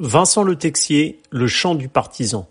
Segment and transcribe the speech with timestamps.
[0.00, 2.46] Vincent Le Texier, le chant du partisan.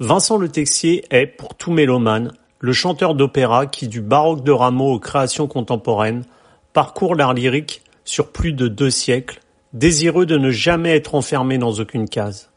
[0.00, 4.92] Vincent Le Texier est, pour tout mélomane, le chanteur d'opéra qui, du baroque de Rameau
[4.94, 6.24] aux créations contemporaines,
[6.72, 9.38] parcourt l'art lyrique sur plus de deux siècles,
[9.72, 12.50] désireux de ne jamais être enfermé dans aucune case.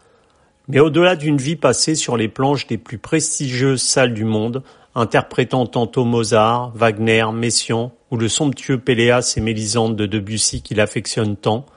[0.67, 4.63] Mais au-delà d'une vie passée sur les planches des plus prestigieuses salles du monde,
[4.95, 11.35] interprétant tantôt Mozart, Wagner, Messiaen ou le somptueux Péléas et Mélisande de Debussy qu'il affectionne
[11.35, 11.67] tant,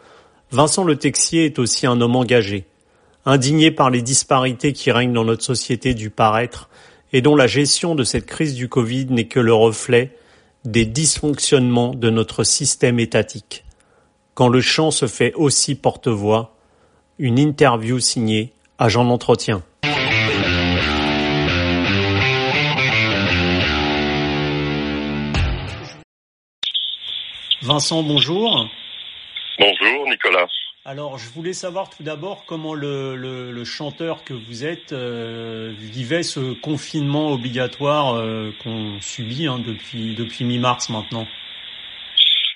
[0.50, 2.64] Vincent Le Texier est aussi un homme engagé,
[3.26, 6.70] indigné par les disparités qui règnent dans notre société du paraître
[7.12, 10.16] et dont la gestion de cette crise du Covid n'est que le reflet
[10.64, 13.64] des dysfonctionnements de notre système étatique.
[14.32, 16.56] Quand le chant se fait aussi porte-voix,
[17.18, 19.62] une interview signée Agent d'entretien.
[27.60, 28.66] Vincent, bonjour.
[29.58, 30.46] Bonjour Nicolas.
[30.84, 36.54] Alors, je voulais savoir tout d'abord comment le, chanteur que vous êtes euh, vivait ce
[36.60, 41.26] confinement obligatoire euh, qu'on subit hein, depuis, depuis mi-mars maintenant.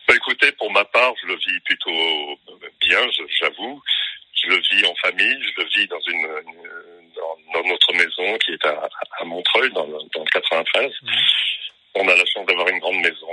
[0.07, 1.91] Bah, écoutez, pour ma part, je le vis plutôt
[2.81, 3.01] bien,
[3.41, 3.83] j'avoue.
[4.35, 6.29] Je le vis en famille, je le vis dans une,
[7.17, 8.89] dans, notre maison qui est à,
[9.25, 10.87] Montreuil, dans, le 93.
[11.03, 11.09] Mmh.
[11.95, 13.29] On a la chance d'avoir une grande maison,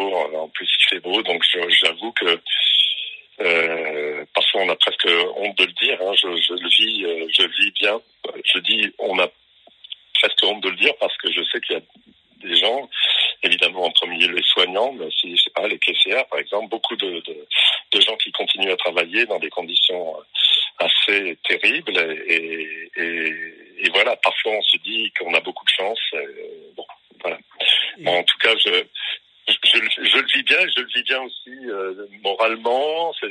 [0.00, 0.38] euh.
[0.38, 1.44] En plus, il fait beau, donc
[1.82, 2.40] j'avoue que
[3.40, 5.98] euh, parfois on a presque honte de le dire.
[6.02, 8.00] Hein, je, le vis, euh, je vis bien.
[8.44, 9.28] Je dis on a
[10.14, 11.82] presque honte de le dire parce que je sais qu'il y a
[12.48, 12.88] des gens,
[13.42, 16.96] évidemment en premier les soignants, mais aussi, je sais pas, les caissières par exemple, beaucoup
[16.96, 17.22] de,
[18.00, 23.34] gens qui continuent à travailler dans des conditions euh, assez terribles et, et,
[23.80, 26.00] et voilà, parfois on se dit qu'on a beaucoup de chance.
[26.76, 26.86] bon,
[27.22, 27.38] voilà.
[28.06, 28.84] en tout cas, je,
[29.48, 33.12] je, je, le vis bien, je le vis bien aussi euh, moralement.
[33.20, 33.30] C'est,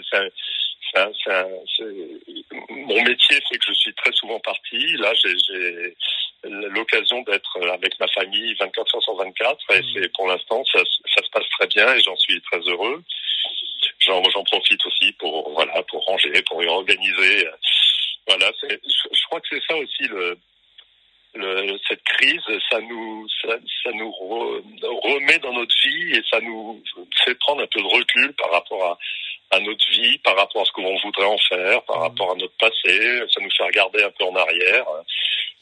[2.69, 4.79] mon métier fait que je suis très souvent parti.
[4.97, 5.95] Là, j'ai,
[6.43, 9.83] l'occasion d'être avec ma famille 24 heures sur 24 et mmh.
[9.93, 10.79] c'est pour l'instant ça,
[11.15, 13.03] ça, se passe très bien et j'en suis très heureux.
[13.99, 17.47] J'en, j'en profite aussi pour voilà pour ranger, pour organiser.
[18.27, 20.37] Voilà, c'est, je crois que c'est ça aussi le
[21.37, 26.81] le, cette crise, ça nous, ça, ça nous remet dans notre vie et ça nous
[27.25, 28.97] fait prendre un peu de recul par rapport à,
[29.55, 32.01] à notre vie, par rapport à ce que l'on voudrait en faire, par mmh.
[32.01, 33.21] rapport à notre passé.
[33.31, 34.85] Ça nous fait regarder un peu en arrière.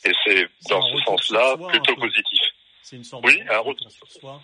[0.06, 2.42] Et c'est dans ce sens-là plutôt positif.
[2.81, 4.42] C'est une sorte oui, de un retour sur soi.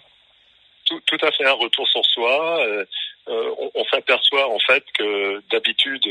[0.86, 2.66] Tout, tout, à fait un retour sur soi.
[2.66, 2.86] Euh,
[3.30, 6.04] euh, on, on s'aperçoit en fait que d'habitude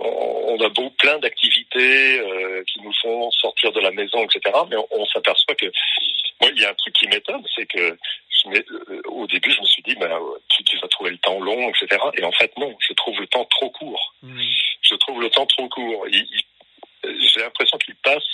[0.00, 4.58] on, a beau plein d'activités euh, qui nous font sortir de la maison, etc.
[4.68, 5.66] Mais on, s'aperçoit que
[6.40, 7.96] moi il y a un truc qui m'étonne, c'est que
[8.28, 10.18] je au début je me suis dit ben
[10.48, 12.02] tu, tu, vas trouver le temps long, etc.
[12.18, 14.14] Et en fait non, je trouve le temps trop court.
[14.22, 14.40] Mmh.
[14.82, 16.06] Je trouve le temps trop court.
[16.10, 18.24] J'ai l'impression qu'il passe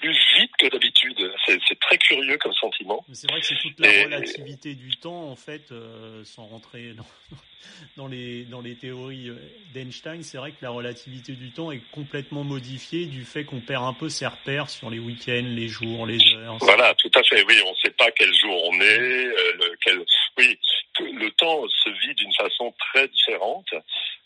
[0.00, 1.32] plus vite que d'habitude.
[1.46, 3.04] C'est très curieux comme sentiment.
[3.12, 7.06] C'est vrai que c'est toute la relativité du temps, en fait, euh, sans rentrer dans,
[7.96, 9.36] dans, les, dans les théories euh,
[9.74, 13.84] d'Einstein, c'est vrai que la relativité du temps est complètement modifiée du fait qu'on perd
[13.84, 16.58] un peu ses repères sur les week-ends, les jours, les heures.
[16.60, 17.44] Voilà, tout à fait.
[17.46, 19.00] Oui, on ne sait pas quel jour on est.
[19.00, 20.04] Euh, le, quel...
[20.38, 20.58] Oui,
[21.00, 23.68] le temps se vit d'une façon très différente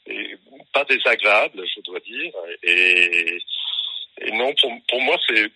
[0.07, 0.37] et
[0.73, 2.33] pas désagréable, je dois dire.
[2.63, 3.39] Et,
[4.25, 5.51] et non, pour, pour moi, c'est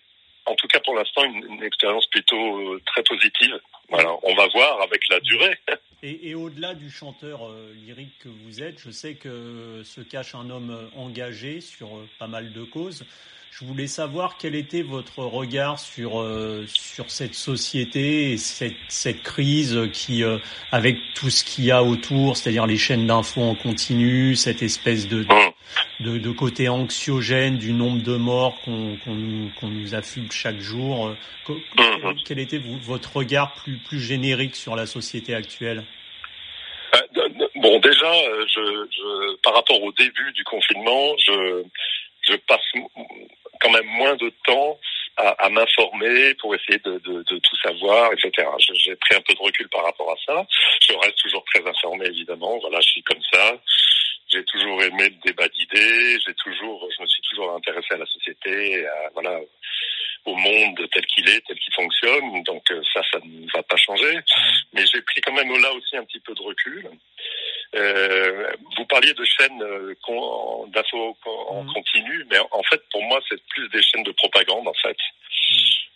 [0.47, 3.59] en tout cas pour l'instant, une, expérience plutôt euh, très positive.
[3.89, 5.57] Voilà, on va voir avec la durée.
[6.03, 10.49] Et, au-delà du chanteur euh, lyrique que vous êtes, je sais que se cache un
[10.49, 11.89] homme euh, engagé sur
[12.19, 13.03] pas mal de causes.
[13.51, 16.23] Je voulais savoir quel était votre regard sur
[16.67, 20.21] sur cette société et cette, cette crise qui,
[20.71, 25.07] avec tout ce qu'il y a autour, c'est-à-dire les chaînes d'infos en continu, cette espèce
[25.07, 25.46] de, mmh
[25.99, 31.07] de, de, côté anxiogène du nombre de morts qu'on nous affuble chaque jour.
[31.07, 32.15] Euh, mhm.
[32.25, 35.83] Quel était votre regard plus, plus générique sur la société actuelle?
[36.95, 37.17] Euh,
[37.57, 41.63] Bon, déjà, euh, je, je, par rapport au début du confinement, je,
[42.21, 42.61] je passe
[43.59, 44.79] quand même moins de temps
[45.17, 48.47] à, à m'informer pour essayer de, de, de, tout savoir, etc.
[48.59, 50.45] J'ai pris un peu de recul par rapport à ça.
[50.81, 52.59] Je reste toujours très informé, évidemment.
[52.59, 53.57] Voilà, je suis comme ça
[54.29, 58.05] j'ai toujours aimé le débat d'idées, j'ai toujours, je me suis toujours intéressé à la
[58.05, 59.39] société, à, voilà,
[60.25, 62.43] au monde tel qu'il est, tel qu'il fonctionne.
[62.43, 64.19] Donc euh, ça, ça ne va pas changer.
[64.73, 66.89] Mais j'ai pris quand même là aussi un petit peu de recul.
[67.75, 69.93] Euh, vous parliez de chaînes euh,
[70.67, 74.73] d'infos en continu, mais en fait, pour moi, c'est plus des chaînes de propagande, en
[74.73, 74.97] fait.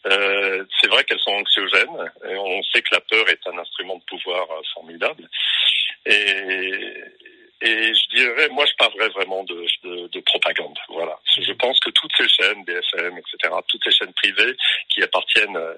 [0.08, 2.12] Euh, c'est vrai qu'elles sont anxiogènes.
[2.30, 5.30] Et on sait que la peur est un instrument de pouvoir euh, formidable.
[6.06, 6.94] Et,
[7.64, 10.78] Et je dirais, moi, je parlerais vraiment de, de, de, propagande.
[10.90, 11.20] Voilà.
[11.38, 14.58] Je pense que toutes ces chaînes, BFM, etc., toutes ces chaînes privées
[14.90, 15.76] qui appartiennent euh,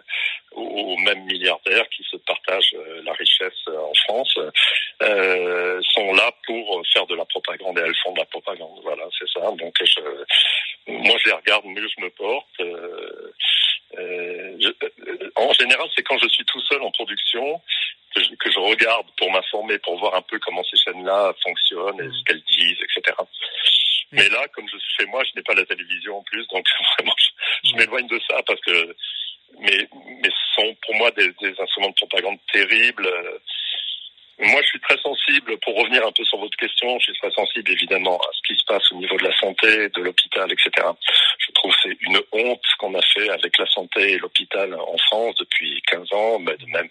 [0.53, 4.33] aux, mêmes milliardaires qui se partagent euh, la richesse euh, en France,
[5.93, 8.79] sont là pour faire de la propagande et elles font de la propagande.
[8.83, 9.41] Voilà, c'est ça.
[9.51, 9.77] Donc,
[10.87, 12.61] moi, je les regarde, mieux je me porte.
[15.35, 17.61] En général, c'est quand je suis tout seul en production
[18.13, 22.13] que je, regarde pour m'informer, pour voir un peu comment ces chaînes-là fonctionnent et mm.
[22.13, 23.15] ce qu'elles disent, etc.
[24.11, 26.65] Mais là, comme je suis chez moi, je n'ai pas la télévision en plus, donc
[26.97, 27.15] vraiment,
[27.63, 27.77] je, mm.
[27.77, 28.95] m'éloigne de ça parce que
[29.59, 29.87] mais,
[30.21, 33.09] mais ce sont pour moi des, des instruments de propagande terribles.
[34.39, 37.31] Moi, je suis très sensible, pour revenir un peu sur votre question, je suis très
[37.31, 40.87] sensible évidemment à ce qui se passe au niveau de la santé, de l'hôpital, etc.
[41.37, 44.73] Je trouve que c'est une honte ce qu'on a fait avec la santé et l'hôpital
[44.73, 46.89] en France depuis 15 ans, mais même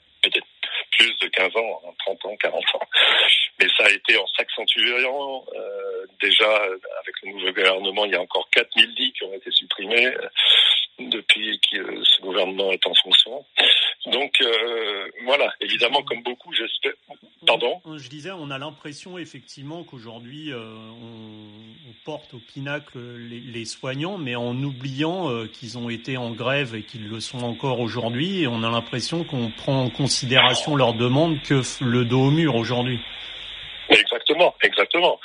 [0.93, 2.87] plus de 15 ans, 30 hein, ans, 40 ans.
[3.61, 5.45] Mais ça a été en s'accentuant.
[5.55, 9.51] Euh, déjà, avec le nouveau gouvernement, il y a encore 4000 lits qui ont été
[9.51, 10.29] supprimés euh,
[10.99, 13.45] depuis que ce gouvernement est en fonction.
[14.07, 16.93] Donc euh, voilà, évidemment, comme beaucoup, j'espère.
[17.47, 17.81] Pardon?
[17.97, 24.57] Je disais, on a l'impression effectivement qu'aujourd'hui, on, porte au pinacle les, soignants, mais en
[24.57, 28.43] oubliant euh, qu'ils ont été en grève et qu'ils le sont encore aujourd'hui.
[28.43, 32.57] Et on a l'impression qu'on prend en considération leurs demandes que le dos au mur
[32.57, 33.01] aujourd'hui.
[33.89, 35.21] Exactement, exactement.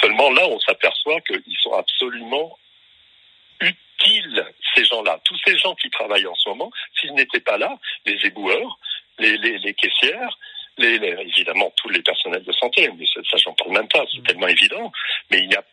[0.00, 2.58] Seulement là, on s'aperçoit qu'ils sont absolument
[3.60, 5.20] utiles, ces gens-là.
[5.24, 8.78] Tous ces gens qui travaillent en ce moment, s'ils n'étaient pas là, les éboueurs,
[9.18, 10.38] les, les, les caissières,
[10.78, 14.24] les, évidemment tous les personnels de santé, mais ça, j'en parle même pas, c'est mm.
[14.24, 14.92] tellement évident.
[15.30, 15.64] Mais il y a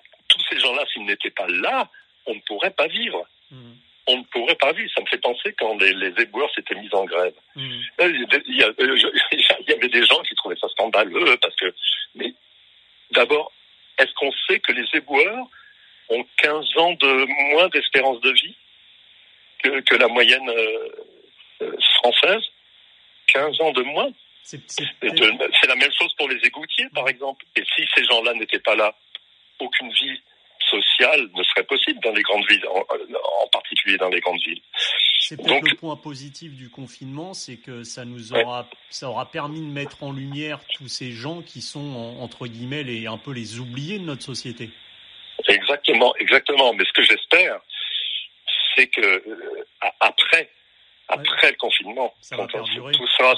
[0.50, 1.90] ces gens-là, s'ils n'étaient pas là,
[2.26, 3.26] on ne pourrait pas vivre.
[3.52, 3.74] Mm.
[4.08, 4.90] On ne pourrait pas vivre.
[4.94, 7.34] Ça me fait penser quand les, les éboueurs s'étaient mis en grève.
[7.56, 8.04] Il, y
[8.48, 11.74] il y avait des gens qui trouvaient ça scandaleux parce que,
[12.16, 12.34] mais
[13.12, 13.52] d'abord,
[13.98, 15.48] est-ce qu'on sait que les éboueurs
[16.10, 18.56] ont 15 ans de moins d'espérance de vie
[19.64, 20.90] que, que la moyenne euh,
[21.64, 22.44] euh française?
[23.28, 24.12] 15 ans de moins?
[24.44, 27.46] C'est la même chose pour les égoutiers, par exemple.
[27.58, 28.96] Et si ces gens-là n'étaient pas là,
[29.60, 30.22] aucune vie
[30.70, 34.62] sociale ne serait possible dans les grandes villes, en, particulier dans les grandes villes.
[35.20, 39.62] C'est peut-être le point positif du confinement, c'est que ça nous aura, ça aura permis
[39.62, 43.60] de mettre en lumière tous ces gens qui sont entre guillemets les, un peu les
[43.60, 44.70] oubliés de notre société.
[45.48, 46.74] Exactement, exactement.
[46.74, 47.60] Mais ce que j'espère,
[48.76, 49.66] c'est que euh,
[50.00, 50.50] après,
[51.10, 53.34] après le confinement, tout ça,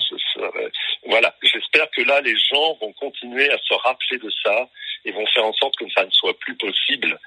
[1.06, 1.36] voilà.
[1.44, 4.70] J'espère que là, les gens vont continuer à se rappeler de ça
[5.06, 7.20] et vont faire en sorte que ça ne soit plus possible,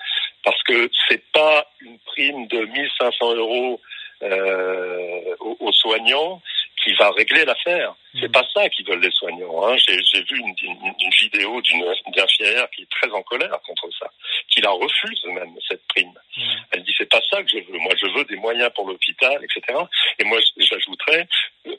[0.44, 3.80] parce que c'est pas une prime de 1500 euros
[4.22, 6.40] euh, aux, soignants
[6.82, 7.94] qui va régler l'affaire.
[8.20, 8.32] C'est mm.
[8.32, 9.66] pas ça qu'ils veulent les soignants.
[9.66, 9.76] Hein.
[9.78, 14.06] J'ai vu une, une, vidéo d'une infirmière qui est très en colère contre ça,
[14.52, 16.12] qui la refuse même cette prime.
[16.36, 16.42] Mm.
[16.72, 17.78] Elle dit c'est pas ça que je veux.
[17.78, 19.78] Moi je veux des moyens pour l'hôpital, etc.
[20.18, 21.26] Et moi j'ajouterais,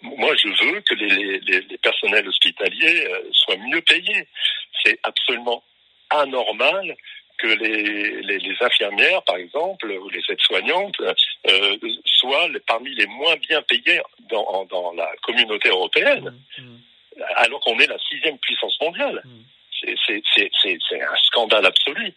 [0.02, 4.28] moi je veux que les, les, les personnels hospitaliers euh, soient mieux payés.
[4.84, 5.64] C'est absolument
[6.10, 6.96] anormal
[7.38, 11.00] que les, les, les, infirmières, par exemple, ou les aides-soignantes,
[11.50, 17.24] euh, soient parmi les moins bien payées dans, dans la communauté européenne, mmh, mmh.
[17.38, 19.22] alors qu'on est la sixième puissance mondiale.
[19.26, 19.42] Mmh.
[20.08, 22.14] C'est un scandale absolu.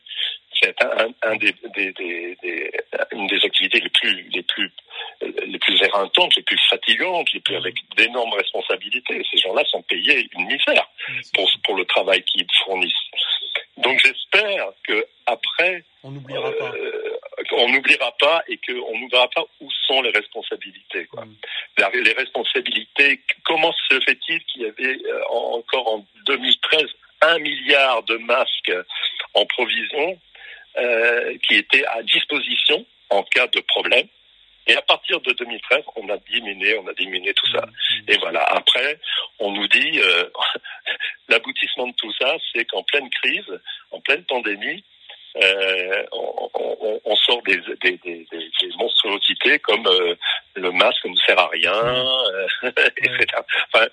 [0.61, 2.37] C'est un, un des, des, des,
[3.13, 4.73] une des activités les plus, les plus,
[5.21, 9.23] les plus éreintantes, les plus fatigantes, les plus avec d'énormes responsabilités.
[9.31, 10.89] Ces gens-là sont payés une misère
[11.35, 12.95] pour, pour le travail qu'ils fournissent.
[13.77, 16.73] Donc j'espère que après, on n'oubliera pas.
[16.73, 17.19] Euh,
[17.53, 21.07] on n'oubliera pas et qu'on n'oubliera pas où sont les responsabilités.
[21.07, 21.25] Quoi.
[21.25, 22.03] Mm.
[22.03, 23.21] les responsabilités.
[23.45, 26.87] Comment se fait-il qu'il y avait euh, encore en 2013
[27.23, 28.73] un milliard de masques
[29.35, 30.19] en provision?
[30.79, 34.07] Euh, qui étaient à disposition en cas de problème
[34.67, 37.67] et à partir de 2013, on a diminué, on a diminué tout ça.
[37.67, 38.11] Mm.
[38.11, 38.43] Et voilà.
[38.43, 38.99] Après,
[39.39, 40.25] on nous dit euh,
[41.29, 43.61] l'aboutissement de tout ça, c'est qu'en pleine crise,
[43.93, 44.85] en pleine pandémie,
[45.43, 50.15] euh, on, on, sort des, des, des, des, monstruosités comme euh,
[50.55, 52.47] le masque ne sert à rien, euh,
[52.97, 53.27] etc.
[53.73, 53.87] Enfin,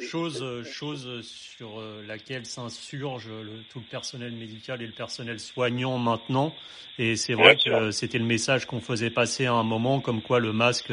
[0.00, 1.22] chose, chose
[1.56, 3.30] sur laquelle s'insurge
[3.70, 6.54] tout le personnel médical et le personnel soignant maintenant.
[6.98, 10.40] Et c'est vrai que c'était le message qu'on faisait passer à un moment, comme quoi
[10.40, 10.90] le masque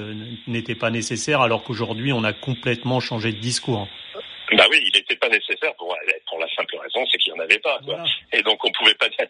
[0.48, 3.88] n'était pas nécessaire, alors qu'aujourd'hui on a complètement changé de discours.
[4.56, 5.96] Bah oui, il n'était pas nécessaire pour,
[6.28, 7.80] pour la simple raison, c'est qu'il n'y en avait pas.
[7.84, 8.04] Quoi.
[8.32, 9.28] Et donc on pouvait pas dire.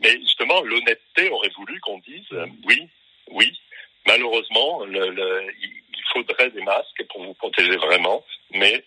[0.00, 2.88] Mais, justement, l'honnêteté aurait voulu qu'on dise euh, oui,
[3.30, 3.60] oui.
[4.06, 8.82] Malheureusement, le, le, il faudrait des masques pour vous protéger vraiment, mais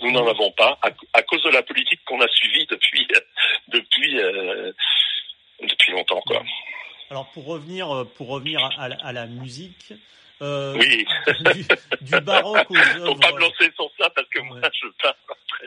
[0.00, 3.06] nous n'en avons pas à, à, cause de la politique qu'on a suivie depuis
[5.92, 6.42] longtemps, quoi.
[7.10, 9.92] Alors pour revenir, pour revenir à la musique,
[10.42, 11.06] euh, oui.
[11.54, 11.66] du,
[12.00, 13.06] du, baroque aux œuvres.
[13.12, 15.14] Faut pas me lancer sur ça parce que moi je parle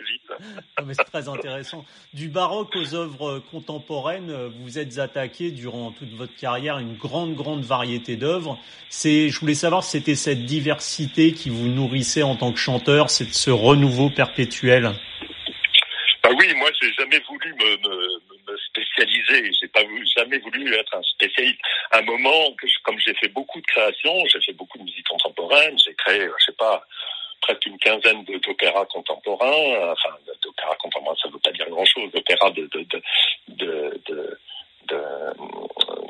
[0.03, 0.87] vite.
[0.93, 1.85] c'est très intéressant.
[2.13, 4.31] Du baroque aux œuvres contemporaines,
[4.61, 8.59] vous êtes attaqué durant toute votre carrière une grande grande variété d'œuvres.
[8.89, 13.09] C'est, je voulais savoir, si c'était cette diversité qui vous nourrissait en tant que chanteur,
[13.09, 14.93] c'est ce renouveau perpétuel.
[16.23, 19.51] Bah oui, moi j'ai jamais voulu me, me spécialisé.
[19.59, 19.81] J'ai pas
[20.15, 21.59] jamais voulu être un spécialiste.
[21.91, 25.77] À un moment, comme j'ai fait beaucoup de créations, j'ai fait beaucoup de musique contemporaine,
[25.85, 26.85] j'ai créé, je sais pas,
[27.43, 29.91] presque une quinzaine d'opéras contemporains.
[29.91, 32.11] Enfin, d'opéras contemporains, ça veut pas dire grand-chose.
[32.11, 33.01] D'opéras de de de,
[33.47, 34.37] de, de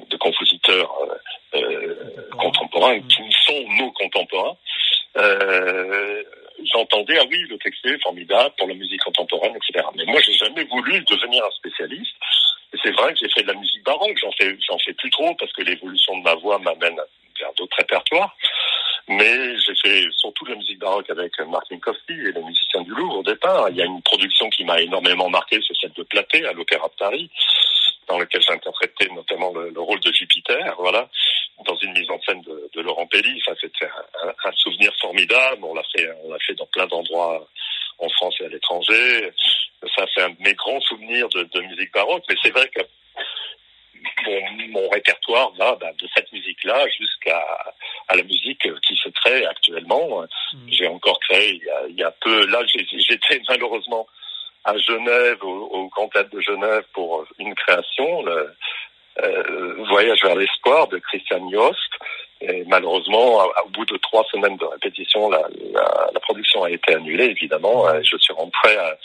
[0.10, 1.96] de, compositeurs euh, euh
[2.40, 4.56] contemporains qui sont nos contemporains.
[5.18, 6.24] Euh,
[6.72, 9.86] j'entendais ah oui le texte est formidable pour la musique contemporaine etc.
[9.96, 12.16] Mais moi j'ai jamais voulu devenir un spécialiste
[12.82, 15.34] c'est vrai que j'ai fait de la musique baroque, j'en fais, j'en fais plus trop
[15.36, 17.00] parce que l'évolution de ma voix m'amène
[17.40, 18.36] vers d'autres répertoires.
[19.10, 22.92] Mais j'ai fait surtout de la musique baroque avec Martin Koffi et les musiciens du
[22.92, 23.70] Louvre au départ.
[23.70, 26.88] Il y a une production qui m'a énormément marqué, c'est celle de Platé à l'Opéra
[26.88, 27.30] de Paris,
[28.08, 31.10] dans laquelle j'ai interprété notamment le, rôle de Jupiter, voilà,
[31.66, 33.42] dans une mise en scène de, Laurent Pelli.
[33.46, 33.90] Ça, c'était
[34.46, 35.64] un, souvenir formidable.
[35.64, 37.46] On l'a fait, on l'a fait dans plein d'endroits
[38.00, 39.32] en France et à l'étranger.
[39.98, 42.24] Ça, c'est un de mes grands souvenirs de musique baroque.
[42.30, 42.82] Mais c'est vrai que
[44.26, 47.46] mon, mon répertoire va bah, de cette musique-là jusqu'à
[48.08, 50.22] à la musique qui se crée actuellement.
[50.54, 50.58] Mm.
[50.68, 52.46] J'ai encore créé il y, a, il y a peu.
[52.48, 54.08] Là, j'étais malheureusement
[54.66, 58.56] à Genève, au, au Grand Théâtre de Genève, pour une création, le
[59.24, 61.92] euh, Voyage vers l'espoir de Christian Yost.
[62.42, 66.94] Et malheureusement, au bout de trois semaines de répétition, la, la, la production a été
[66.94, 67.86] annulée, évidemment.
[67.86, 68.04] Mm.
[68.04, 68.98] Je suis rentré à,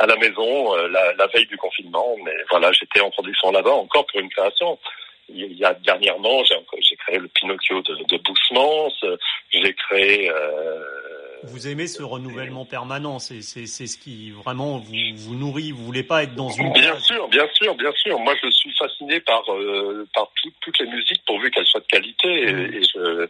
[0.00, 2.16] à la maison euh, la, la, veille du confinement.
[2.24, 4.78] Mais voilà, j'étais en production là-bas encore pour une création.
[5.28, 9.18] Il y a dernièrement, j'ai créé le Pinocchio de, de
[9.52, 10.28] J'ai créé.
[10.28, 10.80] Euh,
[11.44, 15.70] vous aimez ce renouvellement permanent, c'est ce qui vraiment vous, vous nourrit.
[15.70, 16.72] Vous voulez pas être dans une.
[16.72, 18.18] Bien sûr, bien sûr, bien sûr.
[18.18, 22.28] Moi, je suis fasciné par euh, par toutes les musiques pourvu qu'elles soient de qualité.
[22.28, 23.26] Et, et je, euh,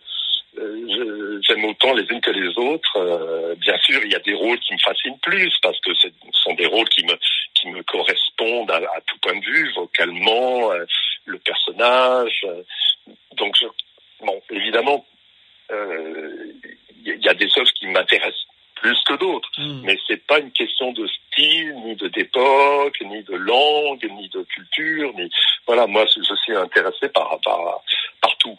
[1.42, 2.96] j'aime autant les unes que les autres.
[2.96, 6.08] Euh, bien sûr, il y a des rôles qui me fascinent plus parce que ce
[6.32, 7.14] sont des rôles qui me
[7.54, 10.84] qui me correspondent à, à tout point de vue, vocalement, euh,
[11.26, 12.46] le personnage.
[13.36, 13.66] donc, je,
[14.24, 15.04] bon, évidemment,
[15.70, 19.82] il y, a des œuvres qui m'intéressent plus que d'autres, mm.
[19.84, 24.42] mais c'est pas une question de style, ni de d'époque, ni de langue, ni de
[24.42, 25.30] culture, ni
[25.66, 25.86] voilà.
[25.86, 27.82] Moi, je suis intéressé par par
[28.20, 28.58] partout.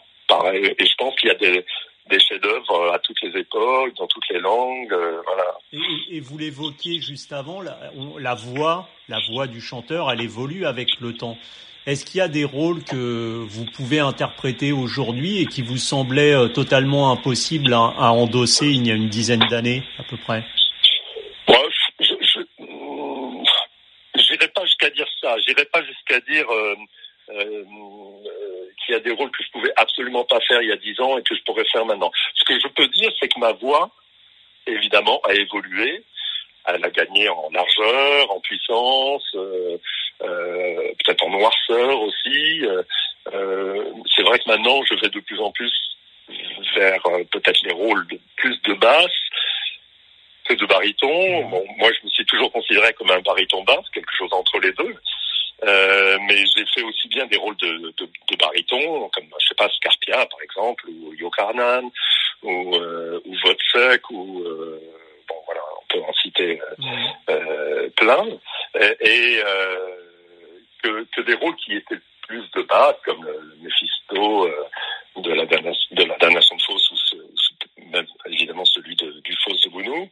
[0.52, 1.64] Et je pense qu'il y a des,
[2.12, 5.56] des chefs-d'œuvre à toutes les époques, dans toutes les langues, euh, voilà.
[5.72, 7.78] Et, et vous l'évoquiez juste avant, la,
[8.18, 11.38] la, voix, la voix du chanteur, elle évolue avec le temps.
[11.86, 16.34] Est-ce qu'il y a des rôles que vous pouvez interpréter aujourd'hui et qui vous semblaient
[16.34, 20.44] euh, totalement impossibles à, à endosser il y a une dizaine d'années à peu près?
[21.48, 22.40] Je,
[24.16, 25.38] j'irai pas jusqu'à dire ça.
[25.38, 26.46] J'irai pas jusqu'à dire.
[26.50, 26.76] Euh,
[27.30, 27.64] euh,
[28.84, 30.98] qu'il y a des rôles que je pouvais absolument pas faire il y a dix
[31.00, 32.10] ans et que je pourrais faire maintenant.
[32.34, 33.90] Ce que je peux dire, c'est que ma voix,
[34.66, 36.04] évidemment, a évolué.
[36.64, 39.78] Elle a gagné en largeur, en puissance, euh,
[40.22, 42.64] euh, peut-être en noirceur aussi.
[42.66, 42.82] Euh,
[44.14, 45.72] c'est vrai que maintenant, je vais de plus en plus
[46.76, 49.10] vers peut-être les rôles de plus de basse
[50.44, 51.48] que de baryton.
[51.48, 54.72] Bon, moi, je me suis toujours considéré comme un baryton basse, quelque chose entre les
[54.72, 54.96] deux.
[55.64, 59.54] Euh, mais j'ai fait aussi bien des rôles de, de, de baryton, comme je sais
[59.54, 61.88] pas Scarpia par exemple, ou Yokarnan,
[62.42, 64.80] ou, euh, ou Wozzeck, ou euh,
[65.28, 66.96] bon voilà, on peut en citer euh,
[67.30, 68.26] euh plein,
[68.74, 69.96] et, euh,
[70.82, 74.50] que, que, des rôles qui étaient plus de base, comme le, Mephisto
[75.16, 79.70] de la de la damnation de Fausse, ou, même évidemment celui de, du Fausse de
[79.70, 80.10] Bounou.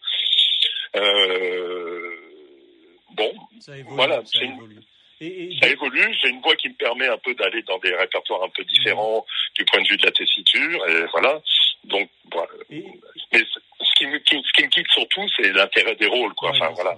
[3.10, 4.80] bon, ça évolue, voilà, ça évolue.
[5.22, 5.68] Et, Ça
[6.00, 6.16] évolue.
[6.22, 9.24] J'ai une voix qui me permet un peu d'aller dans des répertoires un peu différents
[9.54, 10.88] du point de vue de la tessiture.
[10.88, 11.40] Et voilà.
[11.84, 12.50] Donc, voilà.
[12.70, 12.84] Mais
[13.32, 16.50] ce qui, me, ce qui me surtout, c'est l'intérêt des rôles, quoi.
[16.50, 16.94] enfin, voilà.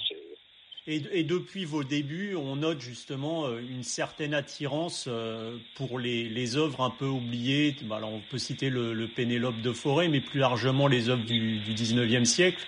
[0.88, 6.24] Et, et, depuis vos débuts, on note justement euh, une certaine attirance euh, pour les,
[6.24, 7.76] les œuvres un peu oubliées.
[7.82, 11.24] Bah, alors on peut citer le, le Pénélope de Forêt, mais plus largement les œuvres
[11.24, 12.66] du, du 19e siècle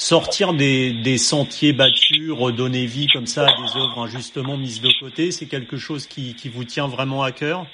[0.00, 5.30] sortir des, sentiers battus, redonner vie comme ça à des œuvres injustement mises de côté,
[5.30, 7.66] c'est quelque chose qui, vous tient vraiment à cœur?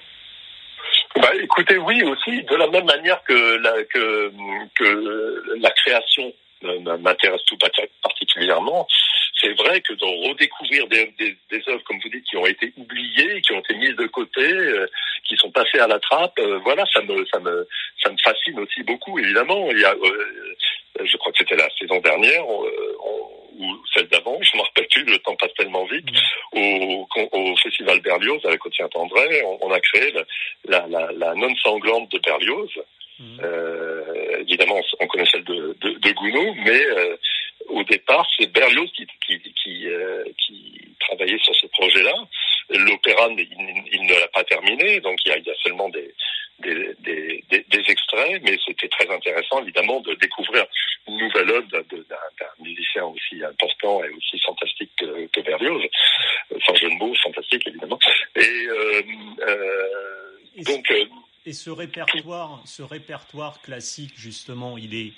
[1.14, 3.72] Bah, écoutez, oui aussi, de la même manière que la,
[5.70, 6.32] création
[7.00, 7.58] m'intéresse tout
[8.02, 8.88] particulièrement.
[9.40, 11.06] C'est vrai que de redécouvrir des,
[11.68, 14.86] œuvres, comme vous dites, qui ont été oubliées, qui ont été mises de côté, euh,
[15.24, 16.40] qui sont passés à la trappe.
[16.64, 17.24] voilà, ça me,
[18.24, 19.16] fascine aussi beaucoup.
[19.18, 19.94] Évidemment, a,
[21.04, 22.48] je crois que c'était la saison dernière.
[22.48, 22.66] ou
[23.94, 26.04] celle d'avant, je ne me rappelle plus, le temps passe tellement vite,
[26.52, 26.58] mmh.
[26.58, 30.12] au, au, festival Berlioz avec Otien Tendré, on, on, a créé
[30.64, 32.70] la, la, la non sanglante de Berlioz,
[33.18, 33.40] Mmh.
[33.42, 37.16] Euh, évidemment, on connaît celle de, de, de Gounod, mais euh,
[37.68, 42.14] au départ, c'est Berlioz qui, qui, qui, euh, qui, travaillait sur ce projet-là.
[42.70, 43.48] L'opéra, il,
[43.92, 46.12] il, ne l'a pas terminé, donc il y a, il y a seulement des,
[46.58, 50.64] des, des, des, extraits, mais c'était très intéressant, évidemment, de découvrir
[51.06, 55.82] une nouvelle œuvre d'un musicien aussi important et aussi fantastique que, que Berlioz.
[56.64, 57.98] Sans jeu de mots, fantastique, évidemment.
[58.34, 59.02] Et euh,
[59.46, 60.92] euh, donc...
[61.48, 65.12] Et ce répertoire, ce répertoire classique, justement, il est,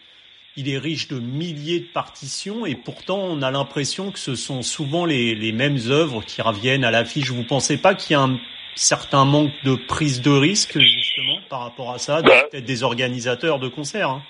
[0.59, 4.63] il est riche de milliers de partitions et pourtant on a l'impression que ce sont
[4.63, 7.31] souvent les, les mêmes œuvres qui reviennent à l'affiche.
[7.31, 8.41] Vous pensez pas qu'il y a un
[8.75, 12.45] certain manque de prise de risque justement par rapport à ça, bah.
[12.51, 14.23] peut-être des organisateurs de concerts hein?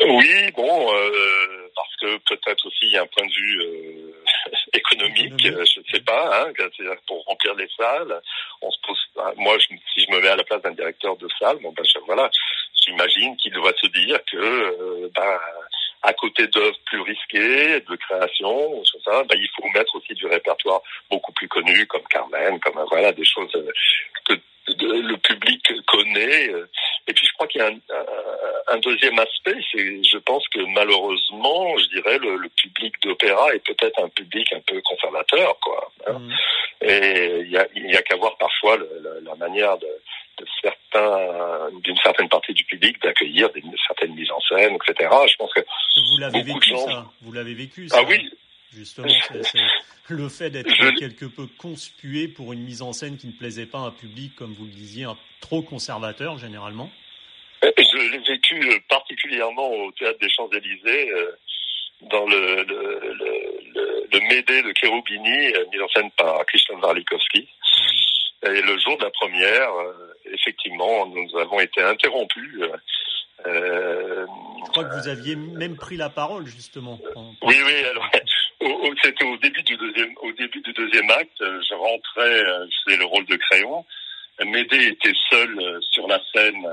[0.00, 4.14] Oui, bon, euh, parce que peut-être aussi il y a un point de vue euh,
[4.72, 6.52] économique, je ne sais pas, hein,
[7.06, 8.20] pour remplir les salles,
[8.62, 8.98] on se pose.
[9.36, 11.84] Moi, je, si je me mets à la place d'un directeur de salle, bon ben
[12.06, 12.30] voilà,
[12.84, 15.38] j'imagine qu'il doit se dire que, euh, ben,
[16.02, 20.80] à côté d'œuvres plus risquées, de création, ça, ben, il faut mettre aussi du répertoire
[21.10, 23.70] beaucoup plus connu, comme Carmen, comme voilà des choses euh,
[24.24, 24.34] que
[24.68, 26.52] le public connaît.
[27.06, 27.78] Et puis je crois qu'il y a un,
[28.68, 33.64] un deuxième aspect, c'est je pense que malheureusement, je dirais, le, le public d'opéra est
[33.64, 35.92] peut-être un public un peu conservateur, quoi.
[36.08, 36.30] Mm.
[36.82, 38.88] Et il y a, y a qu'à voir parfois le,
[39.24, 39.88] la manière de,
[40.38, 43.50] de certains, d'une certaine partie du public d'accueillir
[43.86, 45.10] certaines mises en scène, etc.
[45.28, 47.06] Je pense que vous l'avez vécu ça.
[47.22, 47.98] Vous l'avez vécu ça.
[48.00, 48.30] Ah oui.
[48.74, 49.08] Justement,
[49.42, 49.58] c'est
[50.08, 53.78] le fait d'être quelque peu conspué pour une mise en scène qui ne plaisait pas
[53.78, 55.06] à un public, comme vous le disiez,
[55.40, 56.90] trop conservateur généralement.
[57.62, 61.30] Je l'ai vécu particulièrement au théâtre des Champs-Élysées, euh,
[62.10, 67.48] dans le, le, le, le, Médée de Cherubini, euh, mis en scène par Christian Warlikowski.
[68.44, 68.56] Mhm.
[68.56, 72.60] Et le jour de la première, euh, effectivement, nous avons été interrompus.
[73.46, 74.26] Euh,
[74.64, 76.98] Je crois que vous aviez même pris la parole justement.
[77.42, 77.84] Oui, oui.
[77.90, 78.08] Alors,
[79.02, 81.38] c'était au début du deuxième, au début du deuxième acte.
[81.40, 82.44] Je rentrais,
[82.86, 83.84] c'est le rôle de Crayon.
[84.44, 86.66] Médée était seul sur la scène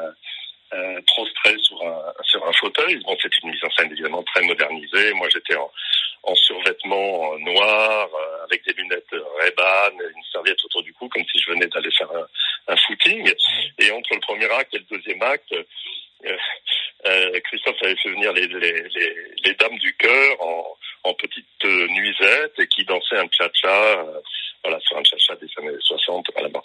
[0.71, 2.99] euh, prostré sur un, sur un fauteuil.
[3.03, 5.13] Bon, c'est une mise en scène évidemment très modernisée.
[5.13, 5.71] Moi, j'étais en,
[6.21, 11.39] en survêtement noir, euh, avec des lunettes Ray-Ban, une serviette autour du cou, comme si
[11.39, 13.33] je venais d'aller faire un, un, footing.
[13.79, 16.37] Et entre le premier acte et le deuxième acte, euh,
[17.07, 21.63] euh Christophe avait fait venir les, les, les, les dames du cœur en, en petites
[21.63, 24.19] nuisettes et qui dansaient un cha-cha, euh,
[24.63, 26.61] voilà, sur un cha-cha des années 60 là-bas.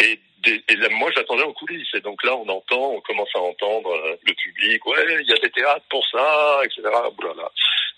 [0.00, 1.94] Et et là, moi, j'attendais en coulisses.
[1.94, 4.84] Et donc là, on entend, on commence à entendre euh, le public.
[4.86, 6.82] Ouais, il y a des théâtres pour ça, etc.
[7.18, 7.50] Oulala.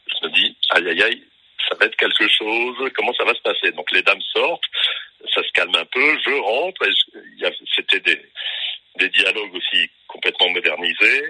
[0.06, 1.22] Je me dis, aïe, aïe, aïe,
[1.68, 2.90] ça va être quelque chose.
[2.96, 3.70] Comment ça va se passer?
[3.72, 4.64] Donc les dames sortent,
[5.32, 6.18] ça se calme un peu.
[6.24, 6.82] Je rentre.
[7.76, 8.20] C'était des,
[8.96, 11.28] des dialogues aussi complètement modernisés.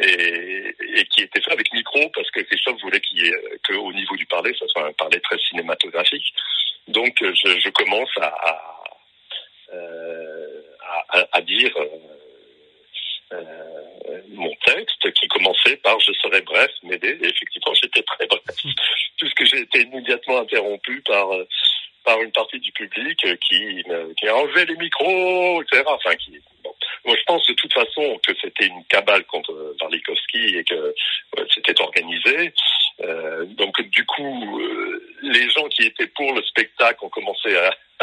[0.00, 3.92] Et, et, qui étaient faits avec micro parce que Christophe voulait qu'il y ait qu'au
[3.92, 6.32] niveau du parler, ça soit un parler très cinématographique.
[6.86, 8.80] Donc je, je commence à, à
[9.72, 10.62] euh,
[11.10, 11.86] à, à, dire euh,
[13.32, 17.18] euh, mon texte qui commençait par je serai bref, m'aider.
[17.22, 18.42] Et effectivement, j'étais très bref,
[19.16, 21.28] puisque j'ai été immédiatement interrompu par
[22.04, 23.84] par une partie du public qui,
[24.18, 25.84] qui a enlevé les micros, etc.
[25.86, 26.40] Enfin, qui.
[27.04, 30.94] Moi, je pense de toute façon que c'était une cabale contre Varlikovski et que
[31.54, 32.52] c'était organisé.
[33.02, 34.60] Euh, donc, du coup,
[35.22, 37.56] les gens qui étaient pour le spectacle ont commencé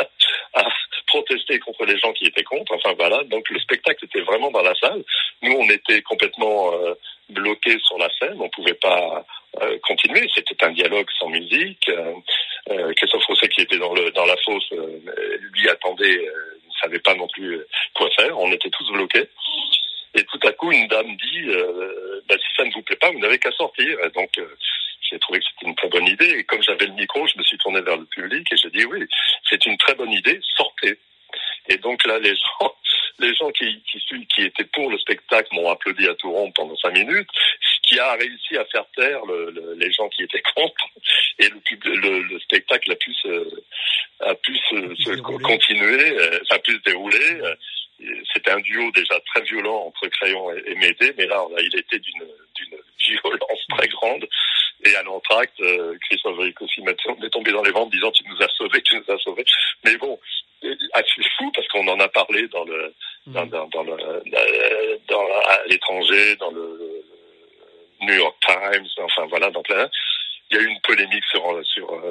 [0.54, 0.68] à,
[1.08, 2.74] protester contre les gens qui étaient contre.
[2.74, 5.04] Enfin voilà, donc le spectacle était vraiment dans la salle.
[5.42, 6.94] Nous, on était complètement euh,
[7.30, 9.26] bloqués sur la scène, on pouvait pas
[9.62, 10.28] euh, continuer.
[10.36, 11.90] C'était un dialogue sans musique.
[11.90, 12.14] Euh,
[12.70, 15.00] euh, Christophe Rousset qui était dans le dans la fosse, euh,
[15.54, 17.60] lui attendait, ne savait pas non plus
[17.94, 18.38] quoi faire.
[18.40, 19.30] On était tous bloqués.
[20.16, 21.48] Et tout à coup, une dame dit
[22.28, 23.98] bah, si ça ne vous plaît pas, vous n'avez qu'à sortir.
[24.04, 24.32] Et donc
[25.10, 26.30] j'ai trouvé que c'était une très bonne idée.
[26.40, 28.86] Et comme j'avais le micro, je me suis tourné vers le public et j'ai dit
[28.86, 29.06] oui,
[29.50, 31.00] c'est une très bonne idée, sortez.
[31.70, 32.76] Et donc là, les gens,
[33.20, 36.94] les gens qui, qui, étaient pour le spectacle m'ont applaudi à tout rond pendant cinq
[36.94, 37.30] minutes,
[37.88, 40.86] qui a réussi à faire taire le, les gens qui étaient contre.
[41.40, 43.64] Et le, le, le spectacle a pu se,
[44.22, 47.42] a pu se, se continuer, euh, a pu se dérouler.
[48.34, 52.28] C'était un duo déjà très violent entre Crayon et, Médée, mais là, il était d'une
[53.08, 54.28] violence très grande.
[54.86, 58.50] Et à l'entracte, euh, Christophe aussi m'est tombé dans les ventes disant tu nous as
[58.50, 59.46] sauvés, tu nous as sauvés.
[59.84, 60.20] Mais bon,
[60.62, 62.94] c'est fou parce on en a parlé dans le,
[63.28, 63.96] dans, dans, dans, le,
[65.08, 66.87] dans à l'étranger, dans le
[68.02, 69.90] New York Times, enfin voilà, donc là,
[70.50, 72.04] il y a eu une polémique sur sur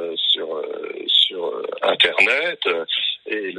[1.83, 2.61] Internet
[3.27, 3.55] et,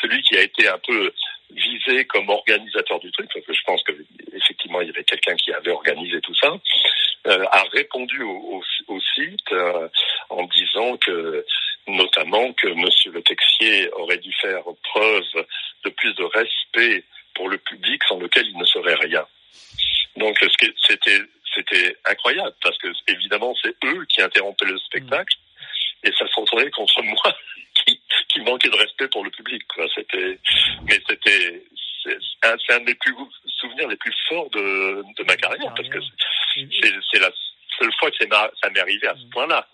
[0.00, 1.12] celui qui a été un peu
[1.50, 3.92] visé comme organisateur du truc, parce que je pense que
[4.32, 6.52] effectivement il y avait quelqu'un qui avait organisé tout ça,
[7.26, 9.88] euh, a répondu au, au, site euh,
[10.30, 11.44] en disant que
[11.86, 15.46] notamment que Monsieur Le Texier aurait dû faire preuve
[15.84, 19.26] de plus de respect pour le public sans lequel il ne serait rien.
[20.20, 20.38] Donc
[20.86, 21.22] c'était
[21.54, 25.36] c'était incroyable parce que évidemment c'est eux qui interrompaient le spectacle
[26.04, 27.36] et ça se retournait contre moi
[27.74, 29.62] qui, qui manquait de respect pour le public.
[29.94, 30.38] C'était
[30.86, 31.62] mais c'était
[32.04, 33.14] c'est un, des plus
[33.60, 35.98] souvenirs les plus forts de, de ma carrière parce que
[36.54, 37.30] c'est la
[37.78, 39.30] seule fois que ça m'est arrivé à ce mm.
[39.30, 39.68] point-là.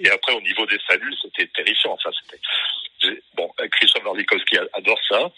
[0.00, 1.92] Et après, au niveau des saluts, c'était terrifiant.
[1.92, 3.52] Enfin, c'était bon.
[3.72, 5.30] Christophe Wardikowski adore ça.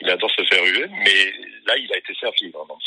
[0.00, 1.32] Il adore se faire huer, mais
[1.66, 2.78] là, il a été servi vraiment.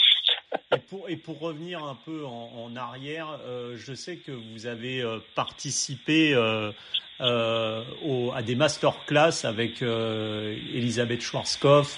[0.74, 4.66] Et pour, et pour revenir un peu en, en arrière, euh, je sais que vous
[4.66, 6.72] avez euh, participé euh,
[7.20, 11.98] euh, au, à des masterclass avec Elisabeth Schwarzkopf,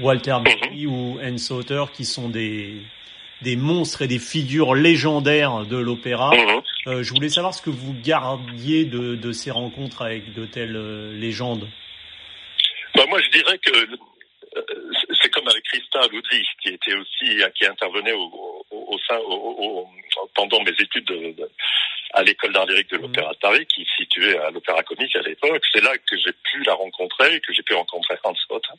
[0.00, 0.92] Walter Berry mhm.
[0.92, 2.82] ou Anne Sauter, qui sont des,
[3.42, 6.32] des monstres et des figures légendaires de l'opéra.
[6.34, 7.02] Mhm.
[7.02, 11.68] Je voulais savoir ce que vous gardiez de, de ces rencontres avec de telles légendes.
[12.94, 13.96] Bah moi, je dirais que
[16.06, 19.88] Ludwig, qui était aussi qui intervenait au, au, au sein au,
[20.34, 21.50] pendant mes études de, de,
[22.14, 23.02] à l'école d'art lyrique de mhm.
[23.02, 25.62] l'Opéra de Paris, qui est située à l'Opéra Comique à l'époque.
[25.72, 28.74] C'est là que j'ai pu la rencontrer, que j'ai pu rencontrer Hans Sauter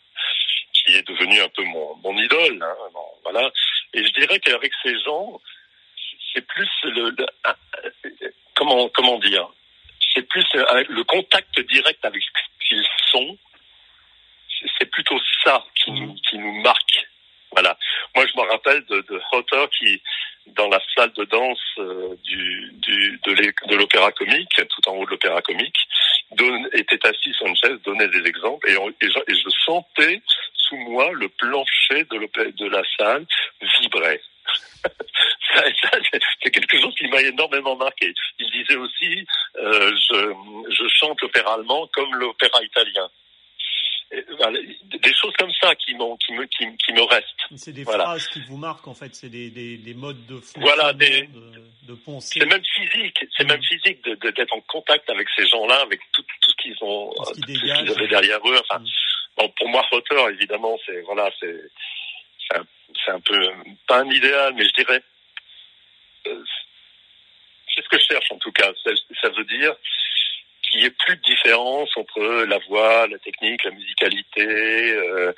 [0.86, 2.64] qui est devenu un peu mon, mon idole.
[2.64, 2.90] Hein,
[3.24, 3.52] voilà.
[3.94, 5.40] Et je dirais qu'avec ces gens,
[6.34, 7.16] c'est plus le,
[8.56, 9.48] comment comment dire,
[10.14, 13.38] c'est plus le contact direct avec ce qu'ils sont.
[14.78, 17.09] C'est plutôt ça qui nous qui nous marque.
[18.16, 20.02] Moi, je me rappelle de, de Hotter qui,
[20.56, 25.78] dans la salle de danse euh, de l'opéra comique, tout en haut de l'opéra comique,
[26.74, 30.22] était assis sur une chaise, donnait des exemples, et, je, sentais
[30.54, 33.26] sous moi le plancher de, la salle
[33.82, 34.22] vibrer.
[36.44, 38.14] c'est quelque chose qui m'a énormément marqué.
[38.40, 43.10] Il disait aussi, euh, je chante l'opéra allemand comme l'opéra italien
[44.12, 47.28] des choses comme ça qui, qui, me, qui, qui me restent.
[47.56, 50.94] C'est des phrases qui vous marquent en fait, c'est des, des, des, modes de voilà,
[50.94, 52.40] des, de, de pensée.
[52.40, 53.64] C'est même physique, c'est même mm.
[53.64, 57.12] physique d'être de, d'être en contact avec ces gens-là, avec tout, tout ce qu'ils ont,
[57.12, 58.60] tout ce qu'ils avaient derrière eux.
[58.68, 58.88] Enfin, mm.
[59.38, 61.62] bon, pour moi, auteur, évidemment, c'est voilà, c'est
[62.50, 63.52] c'est un, un, peu
[63.88, 65.04] pas un idéal, mais je dirais
[66.28, 66.44] euh,
[67.76, 68.72] c'est ce que je cherche en tout cas.
[68.84, 68.92] Ça,
[69.22, 69.76] ça veut dire
[70.70, 75.34] qu'il n'y ait plus de différence entre la voix, la technique, la musicalité, euh,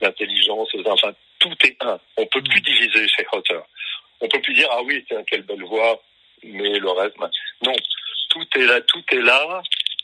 [0.00, 1.98] l'intelligence, enfin tout est un.
[2.16, 2.64] On peut plus mm.
[2.64, 3.60] diviser chez Hotter.
[4.20, 6.02] On peut plus dire ah oui tiens quelle belle voix,
[6.42, 7.16] mais le reste
[7.62, 7.74] non.
[8.30, 9.62] Tout est là, tout est là,